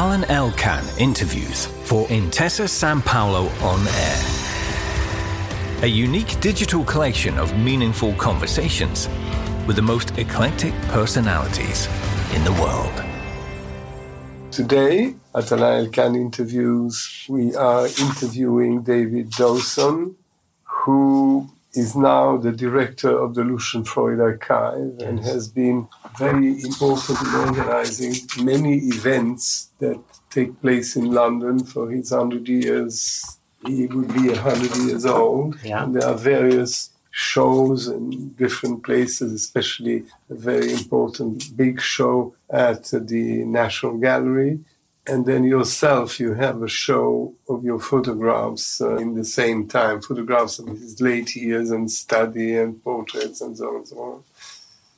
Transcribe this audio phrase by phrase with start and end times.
[0.00, 5.84] Alain Elkann interviews for Intesa Sanpaolo on air.
[5.84, 9.10] A unique digital collection of meaningful conversations
[9.66, 11.86] with the most eclectic personalities
[12.34, 13.04] in the world.
[14.50, 20.16] Today at Alain Elkann interviews, we are interviewing David Dawson,
[20.64, 25.08] who is now the director of the Lucian Freud Archive yes.
[25.08, 28.14] and has been very important in organizing
[28.44, 30.00] many events that
[30.30, 33.38] take place in London for his 100 years.
[33.66, 35.56] He would be 100 years old.
[35.62, 35.84] Yeah.
[35.84, 42.84] And there are various shows in different places, especially a very important big show at
[42.84, 44.60] the National Gallery
[45.06, 50.00] and then yourself you have a show of your photographs uh, in the same time
[50.00, 54.22] photographs of his late years and study and portraits and so on and so on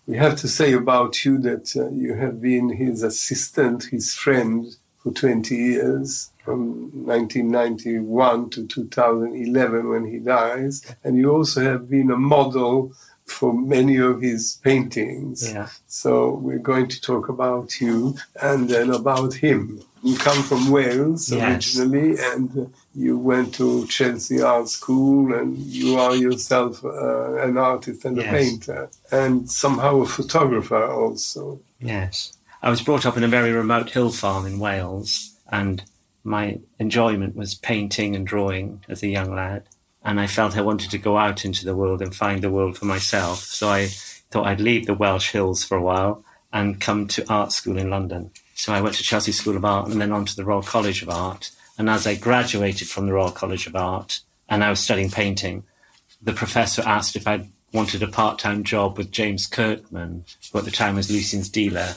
[0.06, 4.76] we have to say about you that uh, you have been his assistant his friend
[4.98, 12.10] for 20 years from 1991 to 2011 when he dies and you also have been
[12.10, 12.92] a model
[13.24, 15.50] for many of his paintings.
[15.50, 15.68] Yeah.
[15.86, 19.82] So we're going to talk about you and then about him.
[20.02, 21.76] You come from Wales yes.
[21.76, 28.04] originally, and you went to Chelsea Art School, and you are yourself uh, an artist
[28.04, 28.26] and yes.
[28.26, 31.60] a painter, and somehow a photographer also.
[31.80, 32.36] Yes.
[32.62, 35.84] I was brought up in a very remote hill farm in Wales, and
[36.24, 39.64] my enjoyment was painting and drawing as a young lad.
[40.04, 42.76] And I felt I wanted to go out into the world and find the world
[42.76, 43.38] for myself.
[43.38, 43.86] So I
[44.30, 47.90] thought I'd leave the Welsh hills for a while and come to art school in
[47.90, 48.30] London.
[48.54, 51.02] So I went to Chelsea School of Art and then on to the Royal College
[51.02, 51.50] of Art.
[51.78, 55.64] And as I graduated from the Royal College of Art and I was studying painting,
[56.20, 60.70] the professor asked if I wanted a part-time job with James Kirkman, who at the
[60.70, 61.94] time was Lucian's dealer.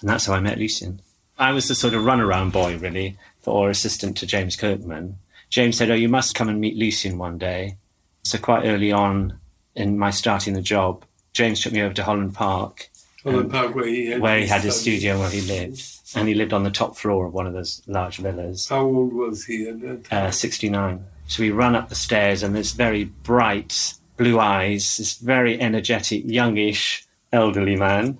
[0.00, 1.00] And that's how I met Lucian.
[1.38, 5.18] I was the sort of runaround boy, really, for assistant to James Kirkman.
[5.50, 7.76] James said, Oh, you must come and meet Lucian one day.
[8.24, 9.38] So quite early on
[9.74, 12.90] in my starting the job, James took me over to Holland Park.
[13.22, 16.28] Holland um, Park, where he had, where he had his studio, where he lived and
[16.28, 18.68] he lived on the top floor of one of those large villas.
[18.68, 20.26] How old was he at that time?
[20.26, 21.04] Uh, 69.
[21.26, 26.22] So we run up the stairs, and this very bright blue eyes, this very energetic,
[26.24, 28.18] youngish, elderly man,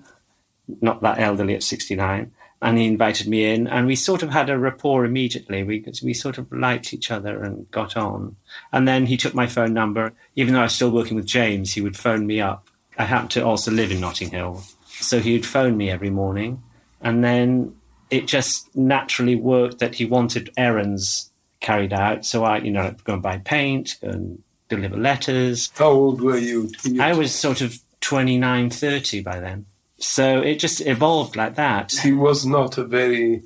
[0.81, 2.31] not that elderly at 69.
[2.61, 5.63] And he invited me in, and we sort of had a rapport immediately.
[5.63, 8.37] We, we sort of liked each other and got on.
[8.73, 10.13] And then he took my phone number.
[10.35, 12.69] Even though I was still working with James, he would phone me up.
[12.99, 14.65] I happened to also live in Notting Hill.
[14.89, 16.61] So he would phone me every morning.
[17.01, 17.77] And then
[18.11, 21.31] it just naturally worked that he wanted errands
[21.61, 22.25] carried out.
[22.25, 25.71] So I, you know, go and buy paint and deliver letters.
[25.77, 26.71] How old were you?
[27.01, 29.67] I was sort of 29, 30 by then.
[29.99, 31.93] So it just evolved like that.
[31.93, 33.43] He was not a very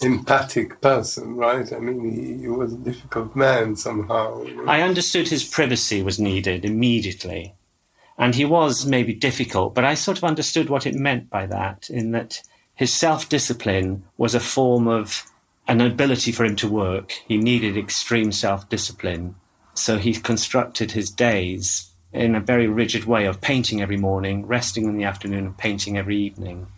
[0.00, 1.72] empathic person, right?
[1.72, 4.42] I mean, he, he was a difficult man somehow.
[4.42, 4.64] You know?
[4.66, 7.54] I understood his privacy was needed immediately.
[8.16, 11.90] And he was maybe difficult, but I sort of understood what it meant by that,
[11.90, 12.42] in that
[12.74, 15.24] his self discipline was a form of
[15.66, 17.12] an ability for him to work.
[17.26, 19.36] He needed extreme self discipline.
[19.74, 24.84] So he constructed his days in a very rigid way of painting every morning, resting
[24.84, 26.68] in the afternoon, and painting every evening.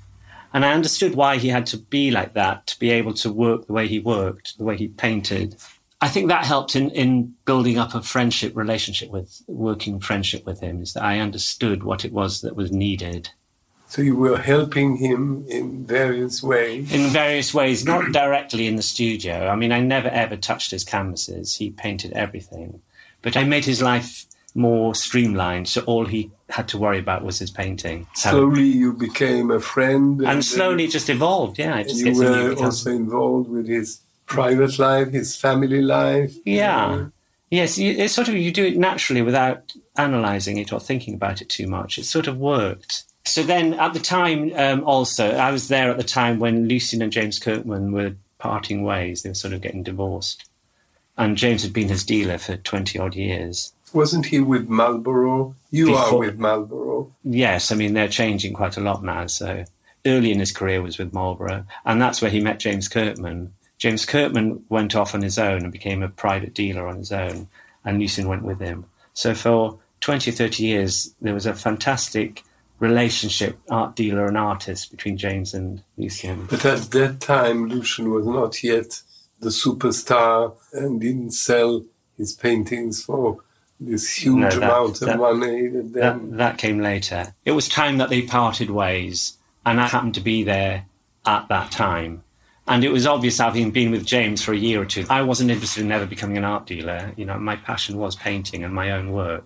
[0.53, 3.67] And I understood why he had to be like that, to be able to work
[3.67, 5.57] the way he worked, the way he painted.
[6.01, 10.61] I think that helped in, in building up a friendship relationship with, working friendship with
[10.61, 13.31] him, is that I understood what it was that was needed.
[13.89, 16.93] So you were helping him in various ways?
[16.93, 19.49] In various ways, not directly in the studio.
[19.49, 21.55] I mean, I never ever touched his canvases.
[21.55, 22.83] He painted everything.
[23.23, 27.39] But I made his life more streamlined, so all he had to worry about was
[27.39, 28.07] his painting.
[28.15, 30.21] Slowly you became a friend.
[30.21, 31.79] And, and slowly it just evolved, yeah.
[31.79, 36.35] It just you were also involved with his private life, his family life.
[36.45, 37.07] Yeah.
[37.51, 41.49] Yes, it's sort of, you do it naturally without analysing it or thinking about it
[41.49, 41.99] too much.
[41.99, 43.05] It sort of worked.
[43.27, 47.03] So then at the time, um, also, I was there at the time when Lucian
[47.03, 49.23] and James Kirkman were parting ways.
[49.23, 50.49] They were sort of getting divorced.
[51.19, 53.73] And James had been his dealer for 20 odd years.
[53.93, 55.55] Wasn't he with Marlborough?
[55.71, 57.13] You Before, are with Marlborough.
[57.25, 59.27] Yes, I mean, they're changing quite a lot now.
[59.27, 59.65] So
[60.05, 61.65] early in his career was with Marlborough.
[61.85, 63.55] And that's where he met James Kirkman.
[63.79, 67.49] James Kirkman went off on his own and became a private dealer on his own.
[67.85, 68.87] And Lucian went with him.
[69.15, 72.43] So for 20 or 30 years, there was a fantastic
[72.79, 76.47] relationship, art dealer and artist, between James and Lucian.
[76.47, 79.03] But at that time, Lucian was not yet
[79.41, 81.85] the superstar and didn't sell
[82.17, 83.41] his paintings for
[83.79, 85.69] this huge no, that, amount of that, money.
[85.69, 87.35] That, that, that came later.
[87.45, 90.87] It was time that they parted ways, and I happened to be there
[91.25, 92.23] at that time.
[92.69, 95.51] And it was obvious, having been with James for a year or two, I wasn't
[95.51, 97.13] interested in ever becoming an art dealer.
[97.17, 99.45] You know, my passion was painting and my own work.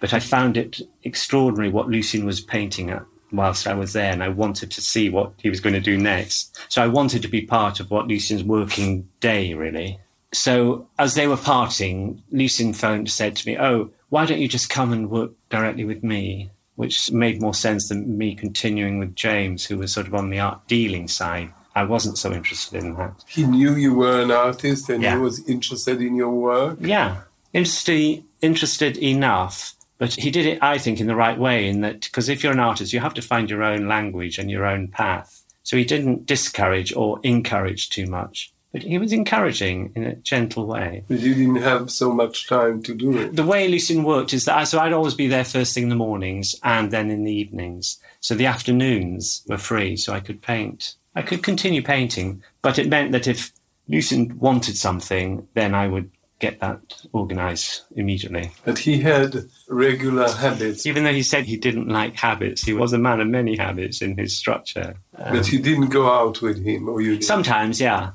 [0.00, 4.22] But I found it extraordinary what Lucian was painting at whilst I was there, and
[4.22, 6.58] I wanted to see what he was going to do next.
[6.68, 9.98] So I wanted to be part of what Lucian's working day, really.
[10.32, 14.70] So as they were parting, Lucian phoned said to me, "Oh, why don't you just
[14.70, 19.64] come and work directly with me?" Which made more sense than me continuing with James,
[19.64, 21.50] who was sort of on the art dealing side.
[21.74, 23.24] I wasn't so interested in that.
[23.26, 25.14] He knew you were an artist and Yeah.
[25.16, 26.78] he was interested in your work.
[26.82, 27.16] Yeah,
[27.54, 31.68] interested, interested enough, but he did it, I think, in the right way.
[31.68, 34.50] In that, because if you're an artist, you have to find your own language and
[34.50, 35.42] your own path.
[35.62, 40.66] So he didn't discourage or encourage too much, but he was encouraging in a gentle
[40.66, 41.02] way.
[41.08, 43.34] But you didn't have so much time to do it.
[43.34, 45.88] The way Lucian worked is that I, so I'd always be there first thing in
[45.88, 47.98] the mornings and then in the evenings.
[48.20, 50.94] So the afternoons were free, so I could paint.
[51.16, 53.52] I could continue painting, but it meant that if
[53.88, 58.50] Lucian wanted something, then I would get that organized immediately.
[58.64, 60.86] But he had regular habits.
[60.86, 64.02] Even though he said he didn't like habits, he was a man of many habits
[64.02, 64.96] in his structure.
[65.16, 67.24] but you didn't go out with him, or you did.
[67.24, 68.12] Sometimes, yeah.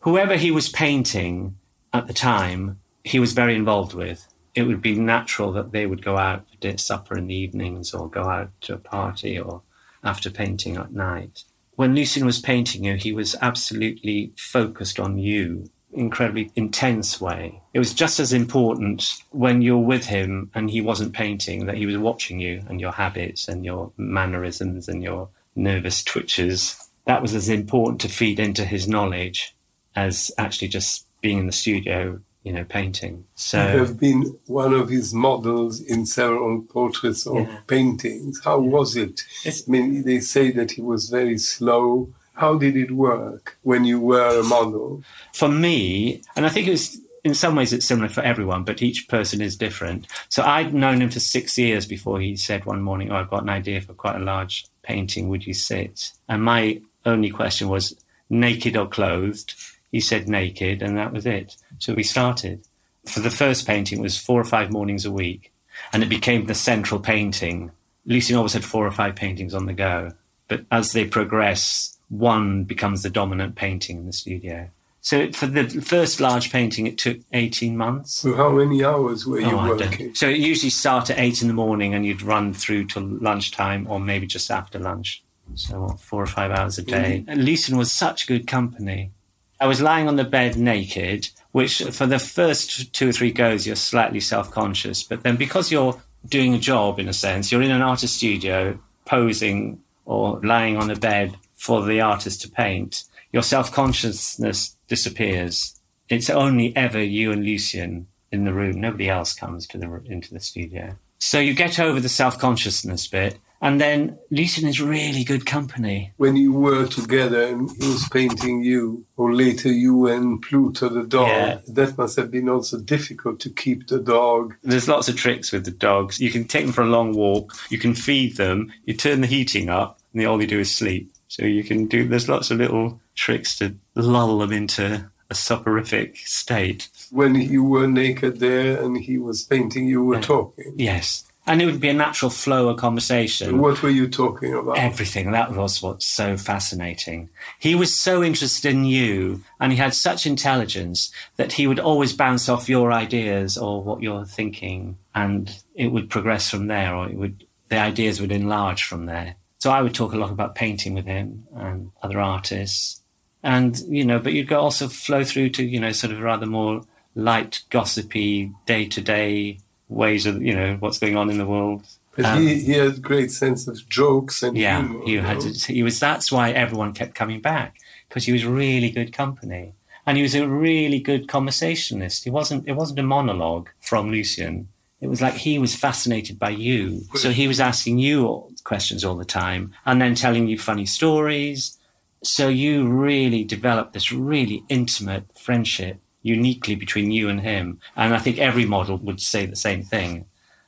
[0.00, 1.56] Whoever he was painting
[1.92, 4.26] at the time, he was very involved with.
[4.54, 7.92] It would be natural that they would go out for dinner, supper in the evenings
[7.92, 9.62] or go out to a party or
[10.02, 11.44] after painting at night.
[11.76, 17.60] When Lucian was painting you, he was absolutely focused on you, incredibly intense way.
[17.72, 21.86] It was just as important when you're with him and he wasn't painting that he
[21.86, 26.76] was watching you and your habits and your mannerisms and your nervous twitches.
[27.06, 29.54] That was as important to feed into his knowledge
[29.96, 33.24] as actually just being in the studio, you know, painting.
[33.34, 37.58] So You have been one of his models in several portraits or Yeah.
[37.66, 38.40] paintings.
[38.44, 39.22] How was it?
[39.44, 42.12] It's- I mean, they say that he was very slow.
[42.38, 45.02] How did it work when you were a model?
[45.32, 48.80] for me, and I think it was in some ways it's similar for everyone, but
[48.80, 50.06] each person is different.
[50.28, 53.42] So I'd known him for six years before he said one morning, Oh, I've got
[53.42, 55.28] an idea for quite a large painting.
[55.28, 56.12] Would you sit?
[56.28, 57.94] And my only question was,
[58.30, 59.54] naked or clothed?
[59.90, 61.56] He said naked, and that was it.
[61.78, 62.62] So we started.
[63.06, 65.52] For the first painting, it was four or five mornings a week,
[65.92, 67.72] and it became the central painting.
[68.06, 70.12] Lucian always had four or five paintings on the go,
[70.46, 74.70] but as they progress, one becomes the dominant painting in the studio.
[75.00, 78.14] So for the first large painting, it took 18 months.
[78.14, 80.14] So how many hours were you Oh, I working?
[80.14, 83.86] So it usually start at eight in the morning and you'd run through to lunchtime
[83.88, 85.22] or maybe just after lunch.
[85.54, 87.24] So what, four or five hours a day.
[87.26, 89.12] And Lucian was such good company.
[89.60, 93.66] I was lying on the bed naked, which for the first two or three goes,
[93.66, 95.02] you're slightly self conscious.
[95.02, 98.78] But then because you're doing a job, in a sense, you're in an artist studio
[99.04, 105.74] posing or lying on a bed for the artist to paint, your self consciousness disappears.
[106.08, 108.80] It's only ever you and Lucian in the room.
[108.80, 110.96] Nobody else comes to the into the studio.
[111.18, 116.12] So you get over the self consciousness bit, and then Lucian is really good company.
[116.16, 121.02] When you were together and he was painting you, or later you and Pluto the
[121.02, 121.58] dog, Yeah.
[121.66, 124.54] that must have been also difficult to keep the dog.
[124.62, 126.20] There's lots of tricks with the dogs.
[126.20, 127.52] You can take them for a long walk.
[127.68, 128.72] You can feed them.
[128.86, 131.10] You turn the heating up, and all they do is sleep.
[131.28, 132.06] So you can do.
[132.08, 136.88] There's lots of little tricks to lull them into a soporific state.
[137.10, 140.20] When you were naked there and he was painting, you were Yeah.
[140.22, 140.72] talking.
[140.76, 143.58] Yes, and it would be a natural flow of conversation.
[143.58, 144.78] What were you talking about?
[144.78, 145.30] Everything.
[145.32, 147.28] That was what's so fascinating.
[147.58, 152.12] He was so interested in you and he had such intelligence that he would always
[152.14, 157.06] bounce off your ideas or what you're thinking and it would progress from there or
[157.08, 159.34] it would the ideas would enlarge from there.
[159.58, 163.02] So I would talk a lot about painting with him and other artists.
[163.42, 166.46] And, you know, but you'd go also flow through to, you know, sort of rather
[166.46, 166.82] more
[167.14, 171.82] light, gossipy, day to day ways of, you know, what's going on in the world.
[172.14, 175.04] But Um, he, he had great sense of jokes and yeah, humor.
[175.04, 177.76] he had to, he was that's why everyone kept coming back
[178.08, 179.74] because he was really good company
[180.04, 182.24] and he was a really good conversationalist.
[182.24, 184.68] He wasn't it wasn't a monologue from Lucian.
[185.00, 187.02] It was like he was fascinated by you.
[187.14, 190.86] So he was asking you all- questions all the time and then telling you funny
[190.86, 191.78] stories.
[192.22, 197.78] So you really developed this really intimate friendship uniquely between you and him.
[197.96, 200.26] And I think every model would say the same thing.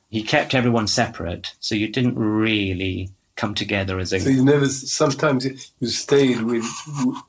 [0.09, 3.09] He kept everyone separate, so you didn't really
[3.41, 4.67] come together as a So you never.
[4.67, 5.47] Sometimes
[5.79, 6.63] you stayed with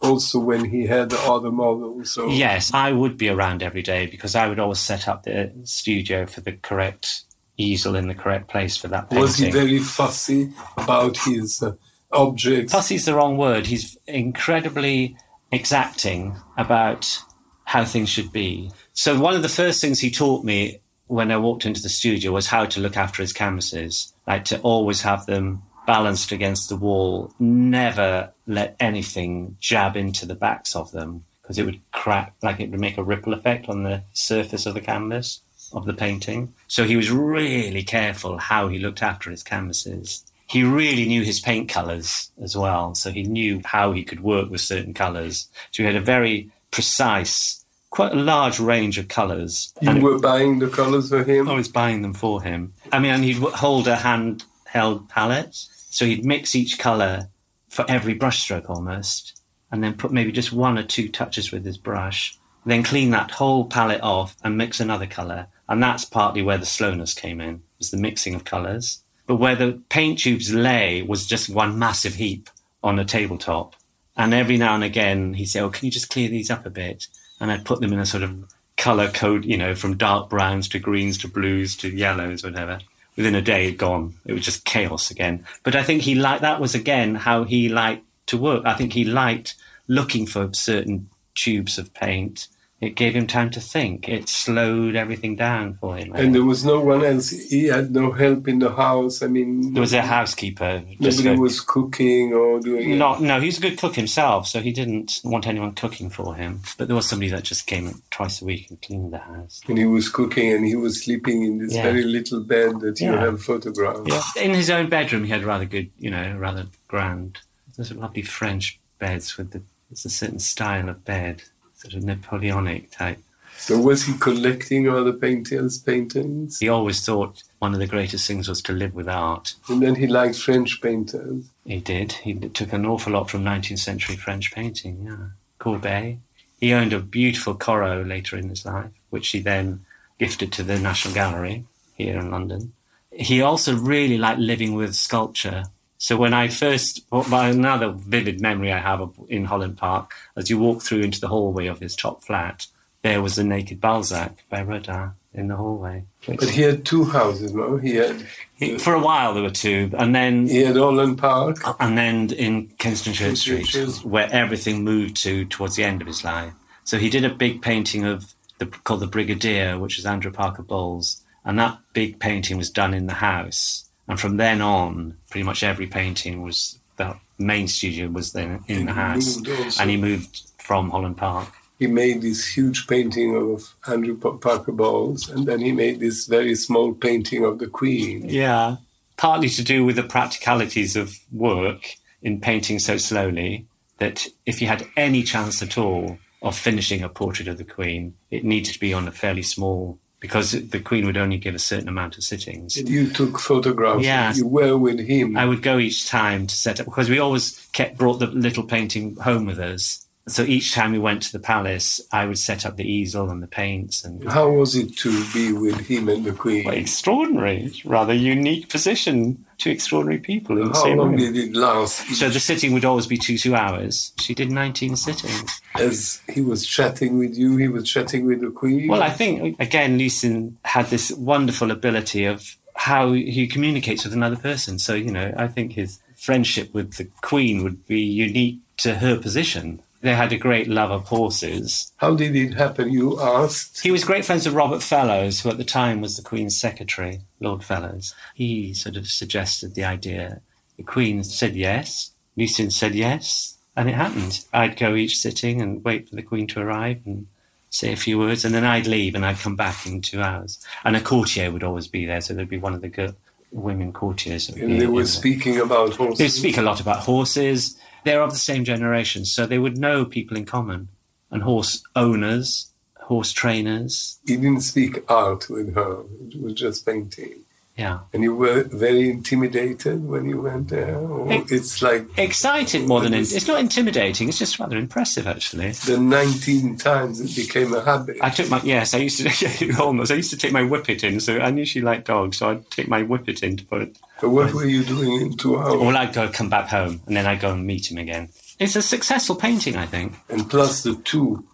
[0.02, 2.12] also when he had the other models.
[2.12, 5.50] So Yes, I would be around every day because I would always set up the
[5.64, 7.24] studio for the correct
[7.56, 9.22] easel in the correct place for that painting.
[9.22, 11.72] was he very fussy about his uh,
[12.12, 12.90] objects?
[12.90, 13.66] is the wrong word.
[13.66, 15.16] He's incredibly
[15.50, 17.22] exacting about
[17.64, 18.70] how things should be.
[18.92, 22.32] So one of the first things he taught me when I walked into the studio
[22.32, 26.76] was how to look after his canvases, like to always have them balanced against the
[26.76, 32.60] wall, never let anything jab into the backs of them because it would crack, like
[32.60, 35.40] it would make a ripple effect on the surface of the canvas
[35.72, 36.52] of the painting.
[36.68, 40.24] So he was really careful how he looked after his canvases.
[40.46, 44.50] He really knew his paint colours as well, so he knew how he could work
[44.50, 45.48] with certain colours.
[45.70, 49.72] So he had a very precise, quite a large range of colours.
[49.80, 51.48] You And- were buying the colors for him?
[51.48, 52.74] I was buying them for him.
[52.92, 55.56] I mean, and he'd hold a handheld palette,
[55.92, 57.28] so he'd mix each colour
[57.68, 59.38] for every brushstroke almost,
[59.70, 63.32] and then put maybe just one or two touches with his brush, then clean that
[63.32, 65.48] whole palette off and mix another colour.
[65.68, 69.02] And that's partly where the slowness came in, was the mixing of colours.
[69.26, 72.48] But where the paint tubes lay was just one massive heap
[72.82, 73.76] on a tabletop.
[74.16, 76.70] And every now and again, he'd say, Oh, can you just clear these up a
[76.70, 77.06] bit?
[77.38, 80.68] And I'd put them in a sort of color code, you know, from dark browns
[80.68, 82.78] to greens to blues to yellows, whatever.
[83.16, 84.14] Within a day, gone.
[84.24, 85.44] It was just chaos again.
[85.62, 88.64] But I think he liked that was again how he liked to work.
[88.64, 89.54] I think he liked
[89.86, 92.48] looking for certain tubes of paint.
[92.82, 94.08] It gave him time to think.
[94.08, 96.12] It slowed everything down for him.
[96.16, 97.28] And there was no one else.
[97.30, 99.22] He had no help in the house.
[99.22, 100.82] I mean, there was a housekeeper.
[101.00, 102.98] just nobody was cooking or doing.
[102.98, 106.34] Not, no, he was a good cook himself, so he didn't want anyone cooking for
[106.34, 106.60] him.
[106.76, 109.60] But there was somebody that just came twice a week and cleaned the house.
[109.68, 111.84] And he was cooking, and he was sleeping in this Yeah.
[111.84, 113.20] very little bed that you Yeah.
[113.20, 114.08] have photographed.
[114.08, 114.22] Yeah.
[114.42, 117.38] In his own bedroom, he had rather good, you know, rather grand.
[117.76, 119.62] There's lovely French beds with the.
[119.92, 121.42] It's a certain style of bed,
[121.82, 123.18] sort of Napoleonic type.
[123.56, 126.58] So was he collecting other painters' paintings?
[126.58, 129.54] He always thought one of the greatest things was to live with art.
[129.68, 131.44] And then he liked French painters.
[131.64, 132.12] He did.
[132.12, 135.04] He took an awful lot from 19th century French painting.
[135.04, 136.18] Yeah, Courbet.
[136.58, 139.84] He owned a beautiful Corot later in his life, which he then
[140.18, 142.72] gifted to the National Gallery here in London.
[143.10, 145.64] He also really liked living with sculpture.
[146.02, 150.58] So when I first, another vivid memory I have of in Holland Park, as you
[150.58, 152.66] walk through into the hallway of his top flat,
[153.02, 156.02] there was the naked Balzac by Rodin in the hallway.
[156.26, 157.76] But he had two houses, no?
[157.76, 161.58] He had He- for a while there were two, and then he had Holland Park.
[161.78, 164.04] and then in Kensington Church Street, Church.
[164.04, 166.52] where everything moved to towards the end of his life.
[166.82, 170.62] So he did a big painting of the called the Brigadier, which is Andrew Parker
[170.62, 173.84] Bowles, and that big painting was done in the house.
[174.08, 178.80] And from then on, pretty much every painting was the main studio was then in
[178.80, 179.36] And the house,
[179.80, 181.52] and he moved from Holland Park.
[181.78, 186.54] He made this huge painting of Andrew Parker Bowles, and then he made this very
[186.54, 188.28] small painting of the Queen.
[188.28, 188.76] Yeah,
[189.16, 193.66] partly to do with the practicalities of work in painting so slowly
[193.98, 198.14] that if you had any chance at all of finishing a portrait of the Queen,
[198.30, 201.58] it needed to be on a fairly small because the Queen would only give a
[201.58, 202.76] certain amount of sittings.
[202.76, 204.04] And you took photographs.
[204.04, 204.38] Yes.
[204.38, 205.36] You were with him.
[205.36, 208.62] I would go each time to set up because we always kept brought the little
[208.62, 210.01] painting home with us.
[210.28, 213.42] So each time we went to the palace, I would set up the easel and
[213.42, 216.64] the paints and How was it to be with him and the Queen?
[216.64, 219.44] Well, extraordinary, rather unique position.
[219.58, 222.06] Two extraordinary people in the How same long did it last?
[222.14, 224.12] So the sitting would always be two two hours.
[224.20, 225.60] She did nineteen sittings.
[225.74, 228.88] As he was chatting with you, he was chatting with the Queen.
[228.88, 234.36] Well, I think again, Lucian had this wonderful ability of how he communicates with another
[234.36, 234.78] person.
[234.78, 239.18] So you know, I think his friendship with the Queen would be unique to her
[239.18, 239.82] position.
[240.02, 241.92] They had a great love of horses.
[241.96, 242.90] How did it happen?
[242.92, 243.82] You asked.
[243.82, 247.20] He was great friends with Robert Fellowes, who at the time was the Queen's secretary,
[247.38, 248.12] Lord Fellowes.
[248.34, 250.40] He sort of suggested the idea.
[250.76, 252.10] The Queen said yes.
[252.36, 253.58] Lucian said yes.
[253.76, 254.44] And it happened.
[254.52, 257.28] I'd go each sitting and wait for the Queen to arrive and
[257.70, 260.58] say a few words, and then I'd leave and I'd come back in two hours.
[260.84, 263.14] And a courtier would always be there, so there'd be one of the good
[263.52, 264.48] women courtiers.
[264.48, 266.18] And they were speaking about horses.
[266.18, 267.78] They speak a lot about horses.
[268.04, 270.88] They're of the same generation, so they would know people in common.
[271.30, 274.18] And horse owners, horse trainers.
[274.26, 276.02] He didn't speak art with her.
[276.28, 277.44] It was just painting.
[277.76, 278.00] Yeah.
[278.12, 280.94] And you were very intimidated when you went there.
[280.98, 283.14] Or Ex- it's like Excited more than.
[283.14, 285.70] In- it's not intimidating, it's just rather impressive, actually.
[285.72, 288.18] the 19 times it became a habit.
[288.20, 288.60] I took my.
[288.62, 289.72] Yes, I used to.
[289.80, 290.12] almost.
[290.12, 292.70] I used to take my whippet in, so I knew she liked dogs, so I'd
[292.70, 293.98] take my whippet in to put it.
[294.22, 295.80] So what were you doing in two hours?
[295.80, 298.28] Well, I'd go come back home, and then I'd go and meet him again.
[298.60, 300.14] It's a successful painting, I think.
[300.28, 301.44] And plus the two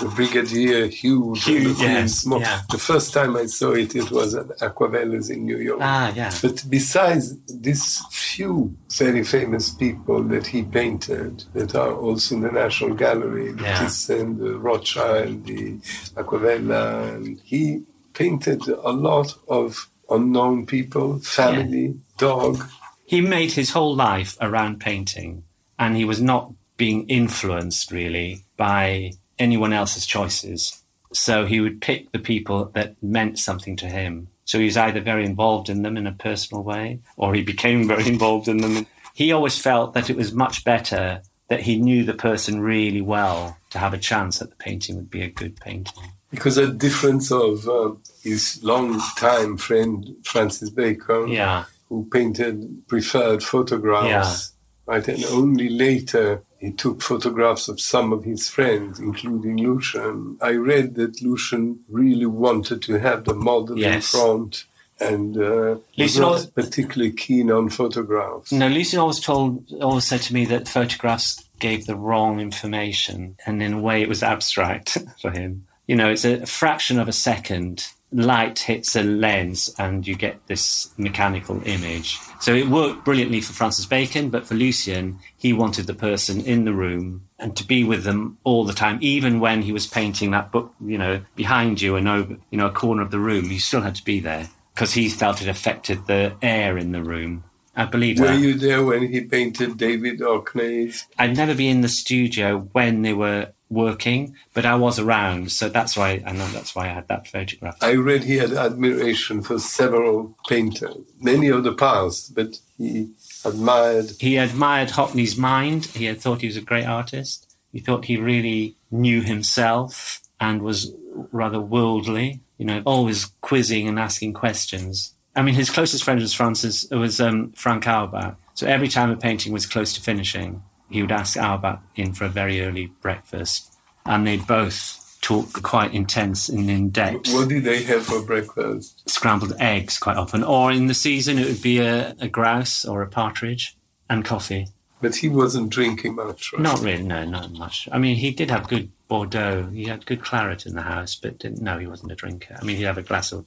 [0.00, 1.44] the Brigadier huge.
[1.44, 2.40] The yes, Small.
[2.40, 2.62] yeah.
[2.68, 5.78] The first time I saw it, it was at Acquavella's in New York.
[5.80, 6.32] Ah, yeah.
[6.42, 12.50] But besides these few very famous people that he painted, that are also in the
[12.50, 13.84] National Gallery, the Yeah.
[13.84, 15.74] Thyssen, the Rothschild, the
[16.16, 22.64] Acquavella, and he painted a lot of unknown people, family, dog.
[23.04, 25.44] He made his whole life around painting,
[25.78, 30.82] and he was not being influenced really by anyone else's choices.
[31.12, 34.28] So he would pick the people that meant something to him.
[34.44, 37.86] So he was either very involved in them in a personal way, or he became
[37.88, 38.86] very involved in them.
[39.14, 43.56] He always felt that it was much better that he knew the person really well
[43.70, 46.10] to have a chance that the painting would be a good painting.
[46.30, 54.52] Because a difference of um, his long-time friend Francis Bacon, Yeah, who painted preferred photographs,
[54.86, 55.06] right?
[55.08, 60.38] And only later he took photographs of some of his friends, including Lucian.
[60.40, 64.12] I read that Lucian really wanted to have the model Yes.
[64.14, 64.64] in front
[64.98, 65.40] and uh,
[65.76, 68.50] was Lucian not always- particularly keen on photographs.
[68.52, 73.62] No, Lucian always told, always said to me that photographs gave the wrong information, and
[73.62, 75.66] in a way, it was abstract for him.
[75.86, 77.86] You know, it's a fraction of a second.
[78.12, 82.18] Light hits a lens, and you get this mechanical image.
[82.40, 86.64] So it worked brilliantly for Francis Bacon, but for Lucian, he wanted the person in
[86.64, 90.30] the room and to be with them all the time, even when he was painting
[90.30, 93.50] that book, you know, behind you and over, you know, a corner of the room.
[93.50, 97.02] You still had to be there because he felt it affected the air in the
[97.02, 97.44] room.
[97.74, 98.40] I believe Were that.
[98.40, 101.06] you there when he painted David Hockney's?
[101.18, 105.68] I'd never been in the studio when they were working, but I was around, so
[105.68, 107.76] that's why I know that's why I had that photograph.
[107.82, 113.10] I read he had admiration for several painters, many of the past, but he
[113.44, 115.86] admired he admired Hockney's mind.
[115.86, 117.56] He had thought he was a great artist.
[117.72, 120.92] He thought he really knew himself and was
[121.32, 122.40] rather worldly.
[122.58, 125.12] You know, always quizzing and asking questions.
[125.34, 128.36] I mean, his closest friend was Francis was um, Frank Auerbach.
[128.54, 132.24] So every time a painting was close to finishing, he would ask Auerbach in for
[132.24, 133.74] a very early breakfast,
[134.04, 137.32] and they'd both talk quite intense and in depth.
[137.32, 139.08] what did they have for breakfast?
[139.08, 143.02] scrambled eggs quite often, or in the season it would be a, a grouse or
[143.02, 143.76] a partridge
[144.08, 144.68] and coffee.
[145.00, 146.62] But he wasn't drinking much, right?
[146.62, 147.88] Not really, no, not much.
[147.92, 149.68] I mean, he did have good Bordeaux.
[149.72, 152.56] He had good claret in the house, but didn't, no, he wasn't a drinker.
[152.60, 153.44] I mean, he'd have a glass of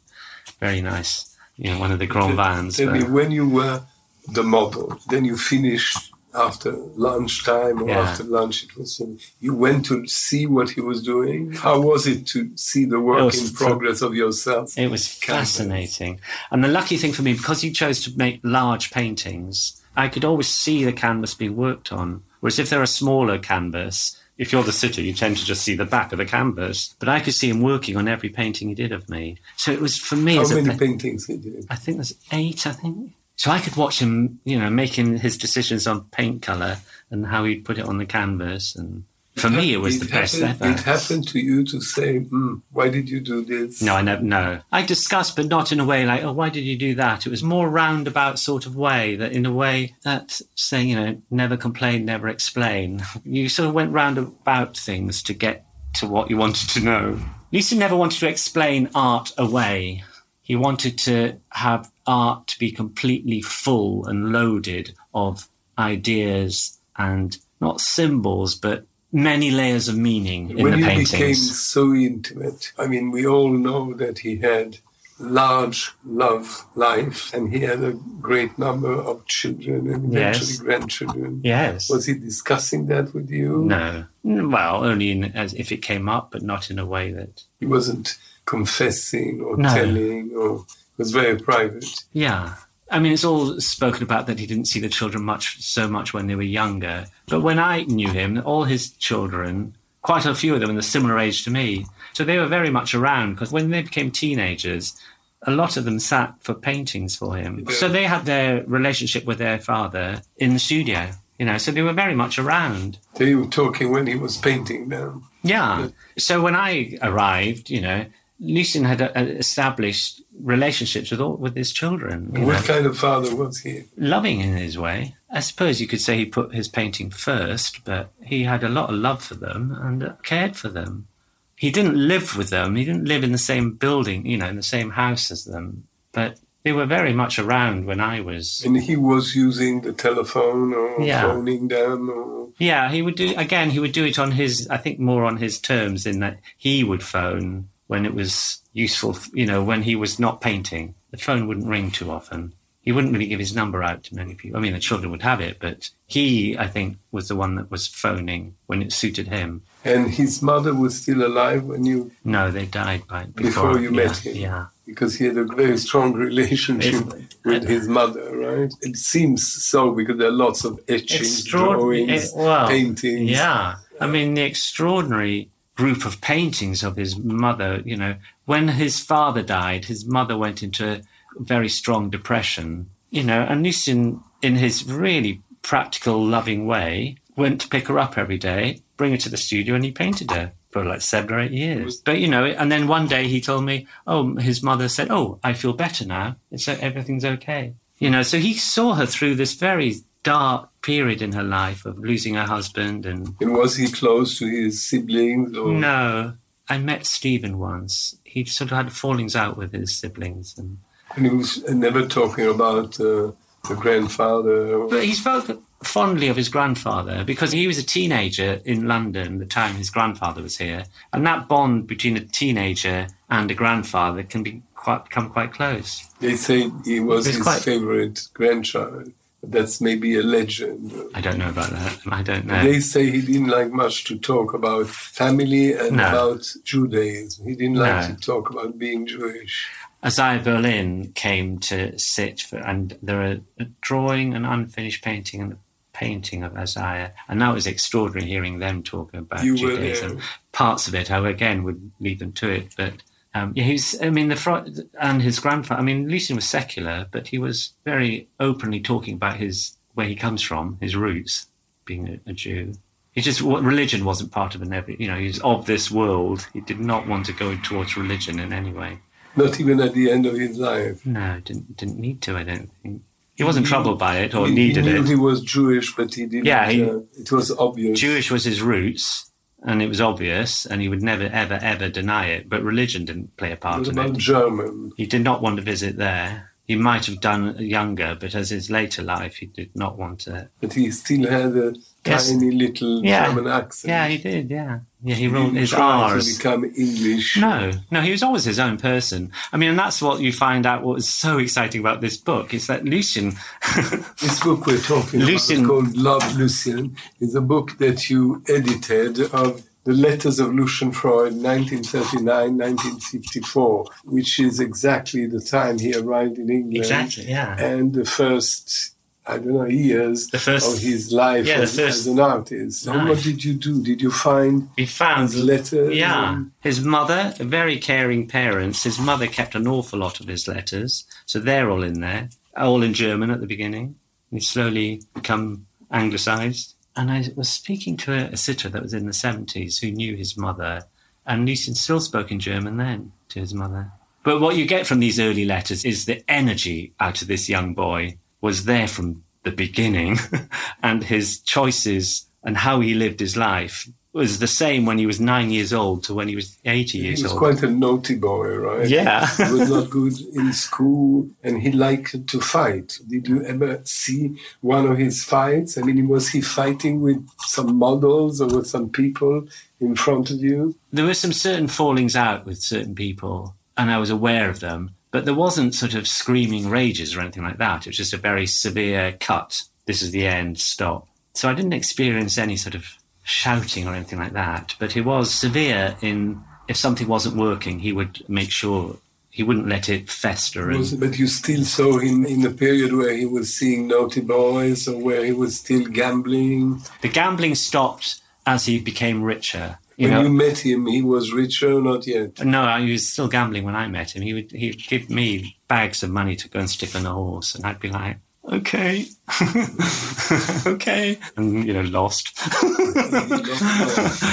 [0.59, 2.77] very nice, you know, one of the Grand Vins.
[2.77, 3.83] Tell me, when you were
[4.27, 7.99] the model, then you finished after lunchtime or Yeah.
[8.01, 9.01] after lunch, it was
[9.39, 11.53] you went to see what he was doing.
[11.53, 14.77] How was it to see the work in progress of yourself?
[14.77, 15.57] It was Canvas.
[15.57, 16.19] fascinating.
[16.51, 20.23] And the lucky thing for me, because you chose to make large paintings, I could
[20.25, 22.23] always see the canvas being worked on.
[22.39, 25.75] Whereas if they're a smaller canvas, if you're the sitter, you tend to just see
[25.75, 26.95] the back of the canvas.
[26.99, 29.37] But I could see him working on every painting he did of me.
[29.57, 30.35] So it was for me.
[30.37, 31.65] How many pa- paintings he did?
[31.69, 33.11] I think there's eight, I think.
[33.39, 37.45] So I could watch him, you know, making his decisions on paint color and how
[37.45, 38.75] he'd put it on the canvas.
[38.75, 39.05] And
[39.37, 40.73] for me, it was the best happened, ever.
[40.73, 44.21] It happened to you to say, hmm, "Why did you do this?" No, I never.
[44.21, 47.25] No, I discussed, but not in a way like, "Oh, why did you do that?"
[47.25, 51.21] It was more roundabout sort of way that, in a way that saying, you know,
[51.31, 53.05] never complain, never explain.
[53.23, 57.21] You sort of went round about things to get to what you wanted to know.
[57.53, 60.03] Lucy never wanted to explain art away.
[60.41, 67.79] He wanted to have art to be completely full and loaded of ideas and not
[67.81, 71.11] symbols, but many layers of meaning in when the paintings.
[71.11, 74.77] became so intimate, I mean, we all know that he had
[75.19, 77.91] large love life and he had a
[78.21, 80.59] great number of children and eventually Yes.
[80.59, 81.41] grandchildren.
[81.43, 81.89] yes.
[81.89, 83.65] Was he discussing that with you?
[83.65, 84.05] No.
[84.23, 87.43] Well, only in, as if it came up, but not in a way that.
[87.59, 89.69] He wasn't confessing or No.
[89.73, 90.65] telling or
[90.99, 91.85] was very private.
[92.13, 92.55] Yeah.
[92.91, 96.13] I mean, it's all spoken about that he didn't see the children much, so much
[96.13, 97.05] when they were younger.
[97.27, 100.83] But when I knew him, all his children, quite a few of them, in the
[100.83, 101.85] similar age to me.
[102.13, 104.99] So they were very much around because when they became teenagers,
[105.43, 107.65] a lot of them sat for paintings for him.
[107.67, 107.75] Yeah.
[107.75, 111.81] So they had their relationship with their father in the studio, you know, so they
[111.81, 112.97] were very much around.
[113.15, 115.29] They were talking when he was painting them.
[115.43, 115.89] Yeah.
[116.17, 118.05] So when I arrived, you know,
[118.39, 122.31] Lucian had uh, established relationships with all with his children.
[122.31, 123.83] What know, kind of father was he?
[123.97, 125.15] loving in his way.
[125.31, 128.89] I suppose you could say he put his painting first, but he had a lot
[128.89, 131.07] of love for them and uh, cared for them.
[131.55, 132.75] He didn't live with them.
[132.77, 135.87] He didn't live in the same building, you know, in the same house as them.
[136.13, 138.63] But they were very much around when I was.
[138.65, 141.23] And he was using the telephone or Yeah.
[141.23, 143.69] phoning them or Yeah, he would do again.
[143.71, 146.05] He would do it on his, I think, more on his terms.
[146.05, 149.17] In that he would phone when it was useful.
[149.33, 152.53] You know, when he was not painting, the phone wouldn't ring too often.
[152.81, 154.57] He wouldn't really give his number out to many people.
[154.57, 157.69] I mean, the children would have it, but he, I think, was the one that
[157.69, 159.63] was phoning when it suited him.
[159.83, 162.11] And his mother was still alive when you.
[162.23, 164.35] No, they died by before, before you yeah, met him.
[164.35, 167.05] Yeah, because he had a very strong relationship
[167.43, 168.73] with his mother, right?
[168.81, 173.31] It seems so because there are lots of etchings, drawings, it, well, paintings.
[173.31, 177.81] Yeah, I mean the extraordinary group of paintings of his mother.
[177.85, 181.01] You know, when his father died, his mother went into a
[181.37, 182.89] very strong depression.
[183.11, 188.17] You know, and Lucian, in his really practical, loving way, went to pick her up
[188.17, 191.39] every day, bring her to the studio, and he painted her for like seven or
[191.39, 191.95] eight years.
[191.95, 195.39] But you know, and then one day he told me, "Oh, his mother said, oh,
[195.45, 196.35] I feel better now.
[196.51, 201.21] It's uh, everything's okay." You know, so he saw her through this very dark period
[201.21, 203.35] in her life of losing her husband and.
[203.39, 205.57] And was he close to his siblings?
[205.57, 205.71] Or?
[205.71, 206.33] No,
[206.67, 208.17] I met Stephen once.
[208.23, 210.79] He sort of had fallings out with his siblings, and,
[211.15, 213.31] and he was never talking about uh,
[213.67, 214.87] the grandfather.
[214.87, 219.45] But he spoke fondly of his grandfather because he was a teenager in London the
[219.45, 224.43] time his grandfather was here, and that bond between a teenager and a grandfather can
[224.43, 226.07] be quite become quite close.
[226.19, 227.61] They say he was, was his quite...
[227.61, 229.11] favorite grandchild.
[229.41, 230.93] That's maybe a legend.
[231.13, 231.99] I don't know about that.
[232.07, 232.61] I don't know.
[232.63, 236.09] They say he didn't like much to talk about family and no.
[236.09, 237.47] about Judaism.
[237.47, 238.15] He didn't like no.
[238.15, 239.69] to talk about being Jewish.
[240.03, 245.53] Isaiah Berlin came to sit for, and there are a drawing, an unfinished painting, and
[245.53, 245.57] a
[245.93, 247.13] painting of Isaiah.
[247.27, 250.19] And that was extraordinary hearing them talk about you Judaism.
[250.51, 252.73] Parts of it, I again would lead them to it.
[252.77, 252.93] But
[253.33, 257.07] um, yeah, he's, I mean, the front and his grandfather, I mean, Lucian was secular,
[257.11, 261.47] but he was very openly talking about his, where he comes from, his roots,
[261.85, 262.73] being a, a Jew.
[263.11, 266.47] He just, religion wasn't part of an every, you know, he's of this world.
[266.53, 268.99] He did not want to go towards religion in any way.
[269.35, 271.05] Not even at the end of his life.
[271.05, 272.35] No, didn't didn't need to.
[272.35, 273.03] I don't think.
[273.35, 275.05] He wasn't he, troubled by it or he, needed he it.
[275.05, 276.45] He was Jewish, but he didn't.
[276.45, 277.99] Yeah, he, uh, it was obvious.
[277.99, 279.28] Jewish was his roots,
[279.63, 282.49] and it was obvious, and he would never, ever, ever deny it.
[282.49, 284.17] But religion didn't play a part in it.
[284.17, 284.91] German.
[284.97, 286.51] He did not want to visit there.
[286.65, 290.49] He might have done younger, but as his later life, he did not want to.
[290.61, 291.73] But he still had a
[292.05, 292.29] yes.
[292.29, 293.25] tiny little yeah.
[293.25, 293.89] German accent.
[293.89, 294.51] Yeah, he did.
[294.51, 295.15] Yeah, yeah.
[295.15, 296.27] He, rolled his R's.
[296.27, 297.37] To become English.
[297.37, 298.01] No, no.
[298.01, 299.31] He was always his own person.
[299.53, 300.83] I mean, and that's what you find out.
[300.83, 303.35] What was so exciting about this book is that Lucian.
[304.19, 309.21] this book we're talking Lucian, about called Love Lucian is a book that you edited
[309.33, 316.37] of the letters of Lucian Freud, 1939, 1954, which is exactly the time he arrived
[316.37, 316.77] in England.
[316.77, 317.59] Exactly, yeah.
[317.59, 318.95] And the first,
[319.29, 322.83] I don't know, years the first, of his life yeah, as, as, an artist.
[322.83, 323.83] So what did you do?
[323.83, 325.95] Did you find we found letters?
[325.95, 326.33] Yeah.
[326.33, 326.51] And...
[326.61, 331.05] His mother, very caring parents, his mother kept an awful lot of his letters.
[331.27, 333.95] So they're all in there, all in German at the beginning.
[334.31, 336.73] He slowly become anglicized.
[336.95, 340.15] And I was speaking to a, a sitter that was in the 70s who knew
[340.15, 340.83] his mother,
[341.25, 343.91] and Lucian still spoke in German then to his mother.
[344.23, 347.73] But what you get from these early letters is the energy out of this young
[347.73, 350.17] boy was there from the beginning,
[350.83, 355.19] and his choices and how he lived his life was the same when he was
[355.19, 357.31] nine years old to when he was 80 years old.
[357.31, 358.87] He was quite a naughty boy, right?
[358.87, 359.27] Yeah.
[359.37, 362.97] he was not good in school and he liked to fight.
[363.07, 365.77] Did you ever see one of his fights?
[365.77, 369.47] I mean, was he fighting with some models or with some people
[369.79, 370.75] in front of you?
[370.91, 374.95] There were some certain fallings out with certain people and I was aware of them,
[375.11, 377.85] but there wasn't sort of screaming rages or anything like that.
[377.85, 379.63] It was just a very severe cut.
[379.85, 381.07] This is the end, stop.
[381.33, 382.85] So I didn't experience any sort of
[383.23, 387.91] shouting or anything like that, but he was severe in if something wasn't working, he
[387.91, 388.97] would make sure
[389.31, 390.69] he wouldn't let it fester.
[390.69, 394.87] And, but you still saw him in the period where he was seeing naughty boys
[394.87, 396.81] or where he was still gambling.
[397.01, 399.79] The gambling stopped as he became richer.
[399.99, 402.39] You when know, you met him, he was richer or not yet?
[402.45, 404.21] No, he was still gambling when I met him.
[404.21, 407.53] He would he'd give me bags of money to go and stick on a horse,
[407.53, 409.07] and I'd be like, okay,
[410.65, 412.31] okay, and you know, lost.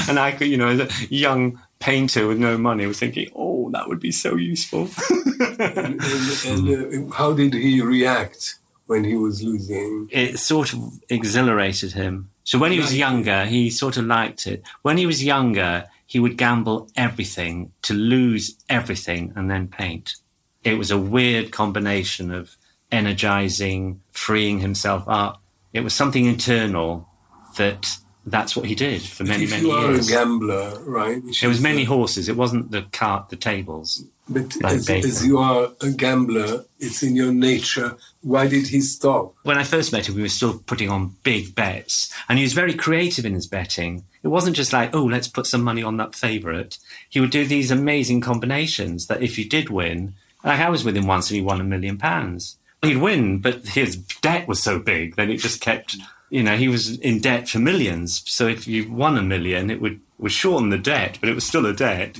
[0.08, 3.68] and I could, you know, as a young painter with no money, was thinking, oh,
[3.70, 4.88] that would be so useful.
[5.58, 10.08] and, and, and uh, how did he react when he was losing?
[10.12, 12.30] It sort of exhilarated him.
[12.46, 14.62] So when he was younger, he sort of liked it.
[14.82, 20.14] When he was younger, he would gamble everything to lose everything and then paint.
[20.62, 22.56] It was a weird combination of
[22.92, 25.42] energizing, freeing himself up.
[25.72, 27.08] It was something internal
[27.56, 30.08] that that's what he did for many, if many you are years.
[30.08, 31.22] a gambler, right?
[31.42, 32.28] It was many the- horses.
[32.28, 34.04] It wasn't the cart, the tables.
[34.28, 37.96] But like as, as you are a gambler, it's in your nature.
[38.22, 39.34] Why did he stop?
[39.44, 42.52] When I first met him, we were still putting on big bets, and he was
[42.52, 44.02] very creative in his betting.
[44.24, 46.76] It wasn't just like, oh, let's put some money on that favourite.
[47.08, 50.96] He would do these amazing combinations that if you did win, like I was with
[50.96, 52.58] him once and he won a million pounds.
[52.82, 55.96] He'd win, but his debt was so big that it just kept,
[56.30, 58.22] you know, he was in debt for millions.
[58.26, 61.46] So if you won a million, it would, would shorten the debt, but it was
[61.46, 62.18] still a debt.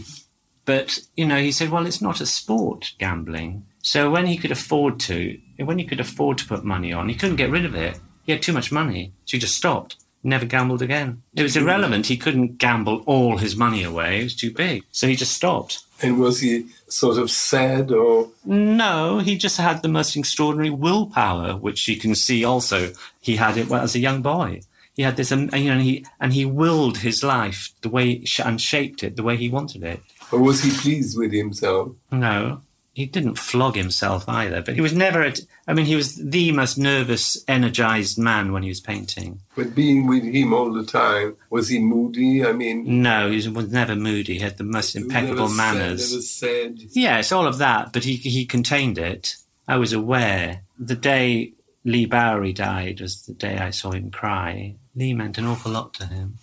[0.64, 3.66] But, you know, he said, well, it's not a sport, gambling.
[3.82, 7.14] So when he could afford to, when he could afford to put money on, he
[7.14, 7.98] couldn't get rid of it.
[8.24, 9.12] He had too much money.
[9.24, 9.96] So he just stopped.
[10.24, 11.22] Never gambled again.
[11.36, 12.06] It was irrelevant.
[12.06, 14.20] He couldn't gamble all his money away.
[14.20, 14.82] It was too big.
[14.90, 15.84] So he just stopped.
[16.02, 21.56] And was he sort of sad or No, he just had the most extraordinary willpower,
[21.56, 22.92] which you can see also.
[23.20, 24.61] He had it as a young boy.
[24.94, 28.24] He had this, um, you know, and he and he willed his life the way
[28.44, 30.00] and shaped it the way he wanted it.
[30.32, 31.92] or was he pleased with himself?
[32.11, 32.62] No,
[32.96, 34.62] he didn't flog himself either.
[34.62, 35.20] But he was never.
[35.20, 39.42] At, I mean, he was the most nervous, energized man when he was painting.
[39.54, 42.42] But being with him all the time, was he moody?
[42.42, 44.35] I mean, No, he was, was never moody.
[44.35, 46.11] He had the most impeccable never manners.
[46.11, 46.78] never sad.
[46.92, 49.37] Yes, all of that, but he he contained it.
[49.68, 50.62] I was aware.
[50.78, 51.52] The day
[51.85, 54.76] Leigh Bowery died was the day I saw him cry.
[54.94, 56.38] Lee meant an awful lot to him.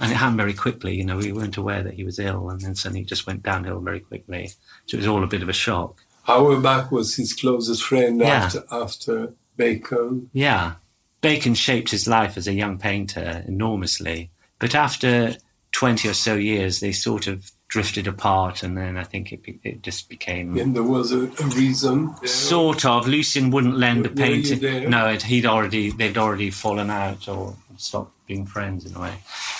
[0.00, 2.60] And it happened very quickly, you know, we weren't aware that he was ill and
[2.60, 4.48] then suddenly it just went downhill very quickly.
[4.86, 6.00] So it was all a bit of a shock.
[6.26, 8.44] Auerbach was his closest friend Yeah.
[8.44, 10.30] after after Bacon.
[10.32, 10.74] Yeah.
[11.20, 14.30] Bacon shaped his life as a young painter enormously.
[14.58, 15.36] But after
[15.72, 19.82] 20 or so years, they sort of drifted apart and then I think it, it
[19.82, 20.56] just became.
[20.58, 22.14] And there was a, a reason.
[22.20, 22.28] there.
[22.28, 23.06] Sort of.
[23.06, 24.88] Lucian wouldn't lend Were- were painting.
[24.90, 29.14] No, it, he'd already they'd already fallen out or stopped being friends in a way.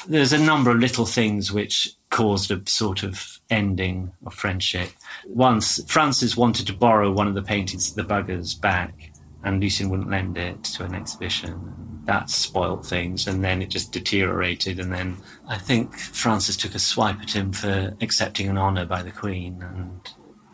[0.06, 4.90] There's a number of little things which caused a sort of ending of friendship.
[5.26, 10.10] Once Francis wanted to borrow one of the paintings, the buggers, back, and Lucian wouldn't
[10.10, 12.02] lend it to an exhibition.
[12.04, 14.80] That spoilt things, and then it just deteriorated.
[14.80, 15.16] And then
[15.48, 19.62] I think Francis took a swipe at him for accepting an honour by the Queen,
[19.62, 20.00] and